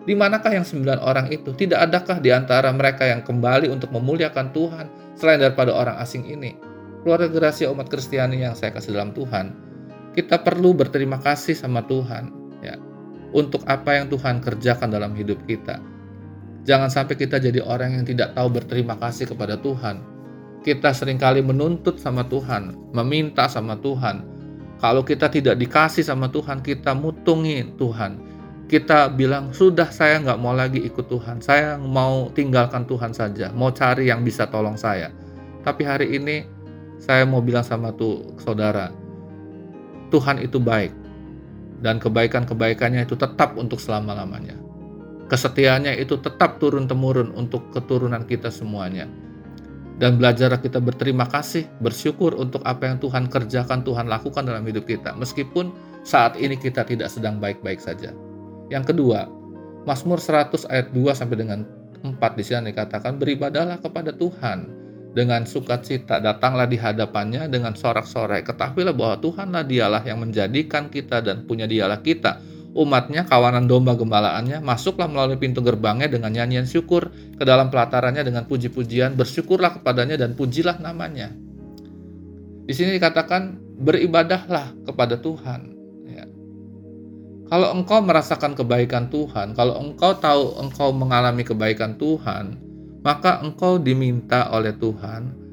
Di 0.03 0.11
manakah 0.17 0.51
yang 0.51 0.67
sembilan 0.67 0.99
orang 0.99 1.31
itu? 1.31 1.55
Tidak 1.55 1.79
adakah 1.79 2.19
di 2.19 2.27
antara 2.33 2.67
mereka 2.75 3.07
yang 3.07 3.23
kembali 3.23 3.71
untuk 3.71 3.93
memuliakan 3.95 4.51
Tuhan 4.51 4.85
selain 5.15 5.39
daripada 5.39 5.71
orang 5.71 5.95
asing 6.01 6.27
ini? 6.27 6.59
Keluarga 7.05 7.31
gerasi 7.31 7.63
umat 7.69 7.87
Kristiani 7.87 8.43
yang 8.43 8.51
saya 8.57 8.75
kasih 8.75 8.97
dalam 8.97 9.15
Tuhan 9.15 9.73
kita 10.13 10.45
perlu 10.45 10.77
berterima 10.77 11.17
kasih 11.17 11.57
sama 11.57 11.81
Tuhan 11.89 12.29
untuk 13.33 13.65
apa 13.65 13.97
yang 13.97 14.07
Tuhan 14.07 14.39
kerjakan 14.39 14.93
dalam 14.93 15.17
hidup 15.17 15.41
kita 15.49 15.81
jangan 16.63 16.87
sampai 16.87 17.17
kita 17.17 17.41
jadi 17.41 17.59
orang 17.65 17.99
yang 17.99 18.05
tidak 18.05 18.37
tahu 18.37 18.47
berterima 18.53 18.95
kasih 18.95 19.27
kepada 19.27 19.59
Tuhan 19.59 20.13
kita 20.63 20.95
sering 20.95 21.19
kali 21.19 21.43
menuntut 21.43 21.99
sama 21.99 22.23
Tuhan, 22.23 22.95
meminta 22.95 23.51
sama 23.51 23.75
Tuhan. 23.83 24.23
Kalau 24.79 25.03
kita 25.03 25.27
tidak 25.27 25.59
dikasih 25.59 26.07
sama 26.07 26.31
Tuhan, 26.31 26.63
kita 26.63 26.95
mutungi 26.95 27.67
Tuhan. 27.75 28.31
Kita 28.71 29.11
bilang, 29.11 29.51
sudah 29.51 29.91
saya 29.91 30.23
nggak 30.23 30.39
mau 30.39 30.55
lagi 30.55 30.79
ikut 30.79 31.11
Tuhan. 31.11 31.43
Saya 31.43 31.75
mau 31.75 32.31
tinggalkan 32.31 32.87
Tuhan 32.87 33.11
saja. 33.11 33.51
Mau 33.51 33.75
cari 33.75 34.07
yang 34.07 34.23
bisa 34.23 34.47
tolong 34.47 34.79
saya. 34.79 35.11
Tapi 35.67 35.83
hari 35.83 36.15
ini, 36.15 36.47
saya 36.95 37.27
mau 37.27 37.43
bilang 37.43 37.67
sama 37.67 37.91
tuh 37.91 38.23
saudara, 38.39 38.87
Tuhan 40.15 40.39
itu 40.39 40.63
baik. 40.63 40.95
Dan 41.83 41.99
kebaikan-kebaikannya 41.99 43.03
itu 43.03 43.19
tetap 43.19 43.59
untuk 43.59 43.77
selama-lamanya. 43.77 44.55
Kesetiaannya 45.27 45.99
itu 45.99 46.15
tetap 46.23 46.63
turun-temurun 46.63 47.35
untuk 47.35 47.67
keturunan 47.75 48.23
kita 48.23 48.47
semuanya 48.47 49.11
dan 50.01 50.17
belajar 50.17 50.57
kita 50.57 50.81
berterima 50.81 51.29
kasih, 51.29 51.69
bersyukur 51.77 52.33
untuk 52.33 52.65
apa 52.65 52.89
yang 52.89 52.97
Tuhan 52.97 53.29
kerjakan, 53.29 53.85
Tuhan 53.85 54.09
lakukan 54.09 54.41
dalam 54.41 54.65
hidup 54.65 54.89
kita, 54.89 55.13
meskipun 55.13 55.69
saat 56.01 56.33
ini 56.41 56.57
kita 56.57 56.81
tidak 56.81 57.13
sedang 57.13 57.37
baik-baik 57.37 57.77
saja. 57.77 58.09
Yang 58.73 58.93
kedua, 58.93 59.29
Mazmur 59.85 60.17
100 60.17 60.65
ayat 60.73 60.89
2 60.91 61.13
sampai 61.13 61.37
dengan 61.37 61.59
4 62.03 62.19
di 62.35 62.43
sini 62.43 62.73
dikatakan 62.73 63.21
beribadahlah 63.21 63.79
kepada 63.79 64.11
Tuhan 64.11 64.82
dengan 65.13 65.45
sukacita, 65.45 66.17
datanglah 66.17 66.65
di 66.65 66.75
hadapannya 66.81 67.45
dengan 67.47 67.77
sorak-sorai. 67.77 68.41
Ketahuilah 68.41 68.97
bahwa 68.97 69.21
Tuhanlah 69.21 69.63
dialah 69.63 70.01
yang 70.03 70.25
menjadikan 70.25 70.89
kita 70.89 71.21
dan 71.21 71.45
punya 71.45 71.69
dialah 71.69 72.01
kita 72.01 72.53
umatnya, 72.73 73.23
kawanan 73.29 73.69
domba 73.69 73.93
gembalaannya, 73.93 74.59
masuklah 74.59 75.05
melalui 75.05 75.37
pintu 75.37 75.61
gerbangnya 75.61 76.09
dengan 76.09 76.33
nyanyian 76.33 76.65
syukur, 76.65 77.13
ke 77.37 77.43
dalam 77.45 77.69
pelatarannya 77.69 78.25
dengan 78.25 78.49
puji-pujian, 78.49 79.13
bersyukurlah 79.13 79.79
kepadanya 79.79 80.17
dan 80.17 80.33
pujilah 80.33 80.81
namanya. 80.81 81.29
Di 82.65 82.73
sini 82.73 82.97
dikatakan 82.97 83.59
beribadahlah 83.77 84.73
kepada 84.87 85.21
Tuhan. 85.21 85.61
Ya. 86.09 86.25
Kalau 87.51 87.75
engkau 87.75 87.99
merasakan 88.01 88.57
kebaikan 88.57 89.13
Tuhan, 89.13 89.53
kalau 89.53 89.77
engkau 89.77 90.17
tahu 90.17 90.57
engkau 90.57 90.89
mengalami 90.95 91.45
kebaikan 91.45 91.99
Tuhan, 91.99 92.57
maka 93.03 93.43
engkau 93.43 93.77
diminta 93.77 94.49
oleh 94.49 94.73
Tuhan 94.73 95.43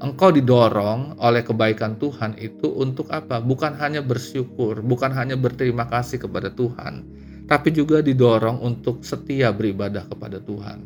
engkau 0.00 0.32
didorong 0.32 1.20
oleh 1.20 1.44
kebaikan 1.44 2.00
Tuhan 2.00 2.34
itu 2.40 2.72
untuk 2.72 3.12
apa? 3.12 3.38
Bukan 3.38 3.76
hanya 3.76 4.00
bersyukur, 4.00 4.80
bukan 4.80 5.12
hanya 5.12 5.36
berterima 5.36 5.86
kasih 5.86 6.24
kepada 6.24 6.48
Tuhan, 6.50 7.04
tapi 7.46 7.68
juga 7.70 8.00
didorong 8.00 8.64
untuk 8.64 9.04
setia 9.04 9.52
beribadah 9.52 10.08
kepada 10.08 10.40
Tuhan. 10.40 10.78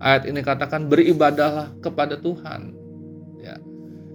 Ayat 0.00 0.28
ini 0.28 0.40
katakan 0.40 0.88
beribadahlah 0.88 1.72
kepada 1.80 2.16
Tuhan. 2.20 2.72
Ya. 3.40 3.56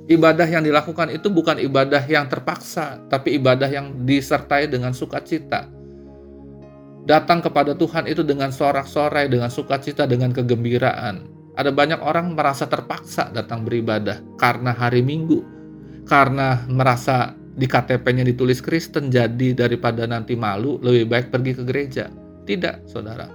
Ibadah 0.05 0.45
yang 0.45 0.61
dilakukan 0.65 1.09
itu 1.13 1.29
bukan 1.33 1.57
ibadah 1.61 2.01
yang 2.05 2.29
terpaksa, 2.29 3.01
tapi 3.09 3.41
ibadah 3.41 3.69
yang 3.69 4.05
disertai 4.05 4.69
dengan 4.69 4.93
sukacita. 4.93 5.65
Datang 7.05 7.45
kepada 7.45 7.77
Tuhan 7.77 8.09
itu 8.09 8.25
dengan 8.25 8.49
sorak-sorai, 8.49 9.29
dengan 9.29 9.53
sukacita, 9.53 10.09
dengan 10.09 10.33
kegembiraan 10.33 11.35
ada 11.55 11.71
banyak 11.71 12.03
orang 12.03 12.35
merasa 12.35 12.67
terpaksa 12.67 13.31
datang 13.31 13.63
beribadah 13.63 14.19
karena 14.35 14.75
hari 14.75 14.99
Minggu, 14.99 15.39
karena 16.03 16.67
merasa 16.67 17.31
di 17.55 17.63
KTP-nya 17.63 18.27
ditulis 18.27 18.59
Kristen, 18.59 19.07
jadi 19.07 19.55
daripada 19.55 20.03
nanti 20.03 20.35
malu, 20.35 20.75
lebih 20.83 21.07
baik 21.07 21.27
pergi 21.31 21.51
ke 21.55 21.63
gereja. 21.63 22.11
Tidak, 22.43 22.91
saudara. 22.91 23.31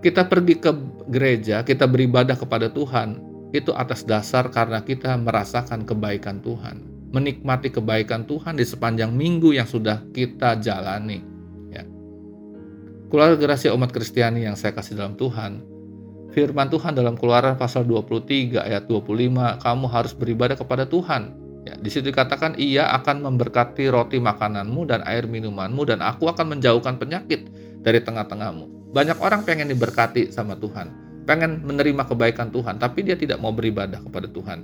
Kita 0.00 0.30
pergi 0.30 0.54
ke 0.56 0.70
gereja, 1.10 1.66
kita 1.66 1.90
beribadah 1.90 2.38
kepada 2.38 2.70
Tuhan, 2.70 3.18
itu 3.50 3.74
atas 3.74 4.06
dasar 4.06 4.46
karena 4.54 4.78
kita 4.80 5.18
merasakan 5.18 5.82
kebaikan 5.82 6.38
Tuhan, 6.40 7.10
menikmati 7.10 7.74
kebaikan 7.74 8.24
Tuhan 8.30 8.54
di 8.54 8.64
sepanjang 8.64 9.10
minggu 9.10 9.50
yang 9.50 9.66
sudah 9.66 10.06
kita 10.14 10.62
jalani. 10.62 11.29
Keluarga 13.10 13.42
rahasia 13.50 13.74
umat 13.74 13.90
Kristiani 13.90 14.46
yang 14.46 14.54
saya 14.54 14.70
kasih 14.70 14.94
dalam 14.94 15.18
Tuhan, 15.18 15.66
firman 16.30 16.70
Tuhan 16.70 16.94
dalam 16.94 17.18
Keluaran 17.18 17.58
pasal 17.58 17.82
23 17.82 18.62
ayat 18.62 18.86
25, 18.86 19.58
kamu 19.58 19.86
harus 19.90 20.14
beribadah 20.14 20.54
kepada 20.54 20.86
Tuhan. 20.86 21.34
Ya, 21.66 21.74
di 21.74 21.90
situ 21.90 22.14
dikatakan 22.14 22.54
ia 22.54 22.86
akan 22.94 23.26
memberkati 23.26 23.90
roti 23.90 24.22
makananmu 24.22 24.86
dan 24.86 25.02
air 25.10 25.26
minumanmu 25.26 25.90
dan 25.90 26.06
aku 26.06 26.30
akan 26.30 26.54
menjauhkan 26.54 27.02
penyakit 27.02 27.50
dari 27.82 27.98
tengah-tengahmu. 27.98 28.94
Banyak 28.94 29.18
orang 29.18 29.42
pengen 29.42 29.74
diberkati 29.74 30.30
sama 30.30 30.54
Tuhan, 30.54 30.94
pengen 31.26 31.66
menerima 31.66 32.06
kebaikan 32.06 32.54
Tuhan, 32.54 32.78
tapi 32.78 33.02
dia 33.02 33.18
tidak 33.18 33.42
mau 33.42 33.50
beribadah 33.50 33.98
kepada 34.06 34.30
Tuhan. 34.30 34.62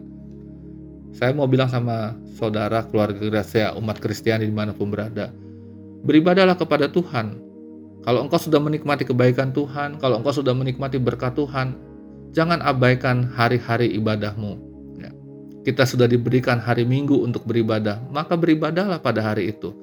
Saya 1.10 1.34
mau 1.34 1.50
bilang 1.50 1.66
sama 1.66 2.14
saudara 2.38 2.86
keluarga 2.86 3.18
Gracia 3.26 3.74
umat 3.74 3.98
Kristiani 3.98 4.46
di 4.46 4.54
mana 4.54 4.70
pun 4.70 4.86
berada, 4.86 5.34
beribadahlah 6.06 6.54
kepada 6.54 6.86
Tuhan, 6.86 7.45
kalau 8.06 8.22
engkau 8.22 8.38
sudah 8.38 8.62
menikmati 8.62 9.02
kebaikan 9.02 9.50
Tuhan, 9.50 9.98
kalau 9.98 10.22
engkau 10.22 10.30
sudah 10.30 10.54
menikmati 10.54 10.94
berkat 11.02 11.34
Tuhan, 11.34 11.74
jangan 12.30 12.62
abaikan 12.62 13.26
hari-hari 13.34 13.98
ibadahmu. 13.98 14.54
Ya. 15.02 15.10
Kita 15.66 15.82
sudah 15.82 16.06
diberikan 16.06 16.62
hari 16.62 16.86
Minggu 16.86 17.18
untuk 17.18 17.42
beribadah, 17.50 17.98
maka 18.14 18.38
beribadahlah 18.38 19.02
pada 19.02 19.26
hari 19.26 19.50
itu. 19.50 19.74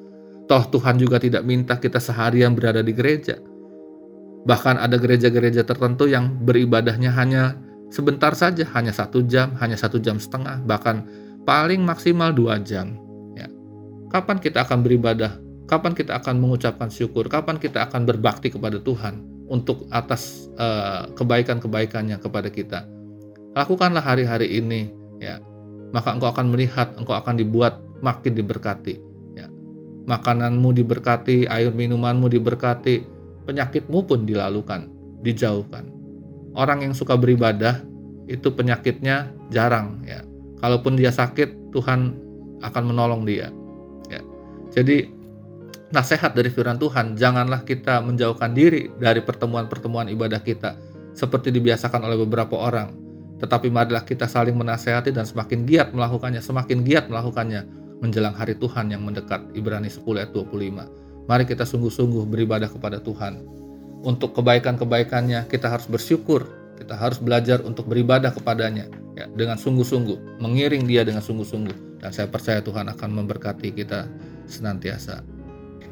Toh 0.48 0.64
Tuhan 0.72 0.96
juga 0.96 1.20
tidak 1.20 1.44
minta 1.44 1.76
kita 1.76 2.00
seharian 2.00 2.56
berada 2.56 2.80
di 2.80 2.96
gereja. 2.96 3.44
Bahkan 4.48 4.80
ada 4.80 4.96
gereja-gereja 4.96 5.68
tertentu 5.68 6.08
yang 6.08 6.32
beribadahnya 6.48 7.12
hanya 7.12 7.60
sebentar 7.92 8.32
saja, 8.40 8.64
hanya 8.72 8.96
satu 8.96 9.20
jam, 9.28 9.52
hanya 9.60 9.76
satu 9.76 10.00
jam 10.00 10.16
setengah, 10.16 10.64
bahkan 10.64 11.04
paling 11.44 11.84
maksimal 11.84 12.32
dua 12.32 12.56
jam. 12.64 12.96
Ya. 13.36 13.52
Kapan 14.08 14.40
kita 14.40 14.64
akan 14.64 14.80
beribadah 14.80 15.44
Kapan 15.74 15.98
kita 15.98 16.22
akan 16.22 16.38
mengucapkan 16.38 16.94
syukur? 16.94 17.26
Kapan 17.26 17.58
kita 17.58 17.90
akan 17.90 18.06
berbakti 18.06 18.54
kepada 18.54 18.78
Tuhan 18.78 19.26
untuk 19.50 19.90
atas 19.90 20.46
uh, 20.62 21.10
kebaikan-kebaikannya 21.18 22.22
kepada 22.22 22.54
kita? 22.54 22.86
Lakukanlah 23.58 24.06
hari-hari 24.06 24.54
ini, 24.62 24.94
ya. 25.18 25.42
Maka 25.90 26.14
engkau 26.14 26.30
akan 26.30 26.54
melihat, 26.54 26.94
engkau 26.94 27.18
akan 27.18 27.42
dibuat 27.42 27.82
makin 28.06 28.38
diberkati. 28.38 29.02
Ya. 29.34 29.50
Makananmu 30.06 30.78
diberkati, 30.78 31.50
air 31.50 31.74
minumanmu 31.74 32.30
diberkati, 32.30 33.02
penyakitmu 33.50 34.06
pun 34.06 34.30
dilalukan, 34.30 34.86
dijauhkan. 35.26 35.90
Orang 36.54 36.86
yang 36.86 36.94
suka 36.94 37.18
beribadah 37.18 37.82
itu 38.30 38.54
penyakitnya 38.54 39.34
jarang, 39.50 40.06
ya. 40.06 40.22
Kalaupun 40.62 41.02
dia 41.02 41.10
sakit, 41.10 41.74
Tuhan 41.74 42.14
akan 42.62 42.84
menolong 42.94 43.26
dia. 43.26 43.50
Ya. 44.14 44.22
Jadi 44.70 45.23
nasihat 45.94 46.34
dari 46.34 46.50
firman 46.50 46.82
Tuhan, 46.82 47.14
janganlah 47.14 47.62
kita 47.62 48.02
menjauhkan 48.02 48.58
diri 48.58 48.90
dari 48.98 49.22
pertemuan-pertemuan 49.22 50.10
ibadah 50.10 50.42
kita 50.42 50.74
seperti 51.14 51.54
dibiasakan 51.54 52.02
oleh 52.02 52.18
beberapa 52.26 52.58
orang. 52.58 52.98
Tetapi 53.38 53.70
marilah 53.70 54.02
kita 54.02 54.26
saling 54.26 54.58
menasehati 54.58 55.14
dan 55.14 55.30
semakin 55.30 55.70
giat 55.70 55.94
melakukannya, 55.94 56.42
semakin 56.42 56.82
giat 56.82 57.14
melakukannya 57.14 57.62
menjelang 58.02 58.34
hari 58.34 58.58
Tuhan 58.58 58.90
yang 58.90 59.06
mendekat. 59.06 59.46
Ibrani 59.54 59.88
10 59.88 60.18
ayat 60.18 60.32
25. 60.34 61.30
Mari 61.30 61.44
kita 61.48 61.64
sungguh-sungguh 61.64 62.26
beribadah 62.28 62.68
kepada 62.68 63.00
Tuhan. 63.00 63.46
Untuk 64.04 64.36
kebaikan-kebaikannya 64.36 65.48
kita 65.48 65.72
harus 65.72 65.88
bersyukur, 65.88 66.44
kita 66.76 66.98
harus 66.98 67.22
belajar 67.22 67.64
untuk 67.64 67.88
beribadah 67.88 68.36
kepadanya 68.36 68.92
ya, 69.16 69.30
dengan 69.32 69.56
sungguh-sungguh, 69.56 70.42
mengiring 70.44 70.84
dia 70.84 71.08
dengan 71.08 71.24
sungguh-sungguh. 71.24 72.02
Dan 72.04 72.12
saya 72.12 72.28
percaya 72.28 72.60
Tuhan 72.60 72.92
akan 72.92 73.10
memberkati 73.24 73.72
kita 73.72 74.12
senantiasa. 74.52 75.33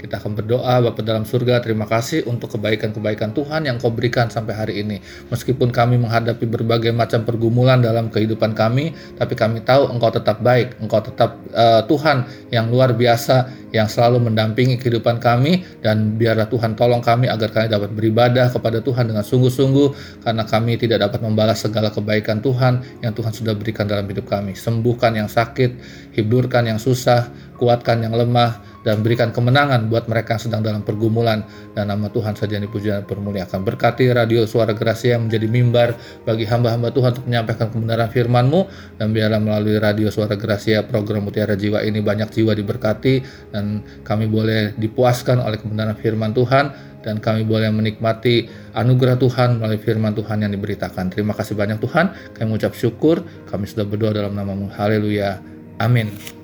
Kita 0.02 0.18
akan 0.18 0.34
berdoa, 0.34 0.82
Bapak 0.82 1.06
dalam 1.06 1.30
surga, 1.30 1.62
terima 1.62 1.86
kasih 1.86 2.26
untuk 2.26 2.58
kebaikan-kebaikan 2.58 3.38
Tuhan 3.38 3.70
yang 3.70 3.78
kau 3.78 3.94
berikan 3.94 4.34
sampai 4.34 4.58
hari 4.58 4.74
ini. 4.82 4.98
Meskipun 5.30 5.70
kami 5.70 6.02
menghadapi 6.02 6.50
berbagai 6.50 6.90
macam 6.90 7.22
pergumulan 7.22 7.86
dalam 7.86 8.10
kehidupan 8.10 8.58
kami, 8.58 8.98
tapi 9.22 9.38
kami 9.38 9.62
tahu 9.62 9.94
Engkau 9.94 10.10
tetap 10.10 10.42
baik, 10.42 10.82
Engkau 10.82 11.06
tetap 11.06 11.38
uh, 11.54 11.86
Tuhan 11.86 12.26
yang 12.50 12.74
luar 12.74 12.98
biasa, 12.98 13.70
yang 13.78 13.86
selalu 13.86 14.26
mendampingi 14.26 14.82
kehidupan 14.82 15.22
kami, 15.22 15.62
dan 15.86 16.18
biarlah 16.18 16.50
Tuhan 16.50 16.74
tolong 16.74 17.06
kami 17.06 17.30
agar 17.30 17.54
kami 17.54 17.70
dapat 17.70 17.94
beribadah 17.94 18.50
kepada 18.50 18.82
Tuhan 18.82 19.06
dengan 19.06 19.22
sungguh-sungguh, 19.22 20.18
karena 20.26 20.50
kami 20.50 20.82
tidak 20.82 21.06
dapat 21.06 21.22
membalas 21.22 21.62
segala 21.62 21.94
kebaikan 21.94 22.42
Tuhan 22.42 23.06
yang 23.06 23.14
Tuhan 23.14 23.38
sudah 23.38 23.54
berikan 23.54 23.86
dalam 23.86 24.10
hidup 24.10 24.26
kami. 24.26 24.58
Sembuhkan 24.58 25.14
yang 25.14 25.30
sakit, 25.30 25.78
hidurkan 26.18 26.74
yang 26.74 26.82
susah, 26.82 27.30
kuatkan 27.62 28.02
yang 28.02 28.18
lemah, 28.18 28.71
dan 28.82 29.06
berikan 29.06 29.30
kemenangan 29.30 29.88
buat 29.88 30.10
mereka 30.10 30.38
yang 30.38 30.44
sedang 30.50 30.62
dalam 30.66 30.82
pergumulan 30.82 31.46
dan 31.78 31.90
nama 31.90 32.10
Tuhan 32.10 32.34
saja 32.34 32.58
yang 32.58 32.66
dipuji 32.66 32.90
dan 32.90 33.06
permuliakan 33.06 33.62
berkati 33.62 34.10
radio 34.14 34.46
suara 34.50 34.74
Gracia 34.74 35.18
yang 35.18 35.30
menjadi 35.30 35.48
mimbar 35.50 35.90
bagi 36.26 36.46
hamba-hamba 36.50 36.90
Tuhan 36.90 37.10
untuk 37.18 37.26
menyampaikan 37.30 37.68
kebenaran 37.70 38.10
firman-Mu 38.10 38.62
dan 38.98 39.08
biarlah 39.14 39.42
melalui 39.42 39.78
radio 39.78 40.10
suara 40.10 40.34
Gracia 40.34 40.86
program 40.86 41.30
Mutiara 41.30 41.54
Jiwa 41.54 41.86
ini 41.86 42.02
banyak 42.02 42.34
jiwa 42.34 42.58
diberkati 42.58 43.22
dan 43.54 43.86
kami 44.02 44.26
boleh 44.26 44.74
dipuaskan 44.78 45.42
oleh 45.42 45.62
kebenaran 45.62 45.98
firman 45.98 46.34
Tuhan 46.34 46.92
dan 47.02 47.18
kami 47.18 47.46
boleh 47.46 47.74
menikmati 47.74 48.46
anugerah 48.78 49.18
Tuhan 49.18 49.58
melalui 49.58 49.82
firman 49.82 50.14
Tuhan 50.14 50.46
yang 50.46 50.54
diberitakan. 50.54 51.10
Terima 51.10 51.34
kasih 51.34 51.58
banyak 51.58 51.82
Tuhan. 51.82 52.14
Kami 52.38 52.46
mengucap 52.46 52.78
syukur. 52.78 53.26
Kami 53.50 53.66
sudah 53.66 53.86
berdoa 53.90 54.14
dalam 54.14 54.38
namamu. 54.38 54.70
Haleluya. 54.70 55.42
Amin. 55.82 56.41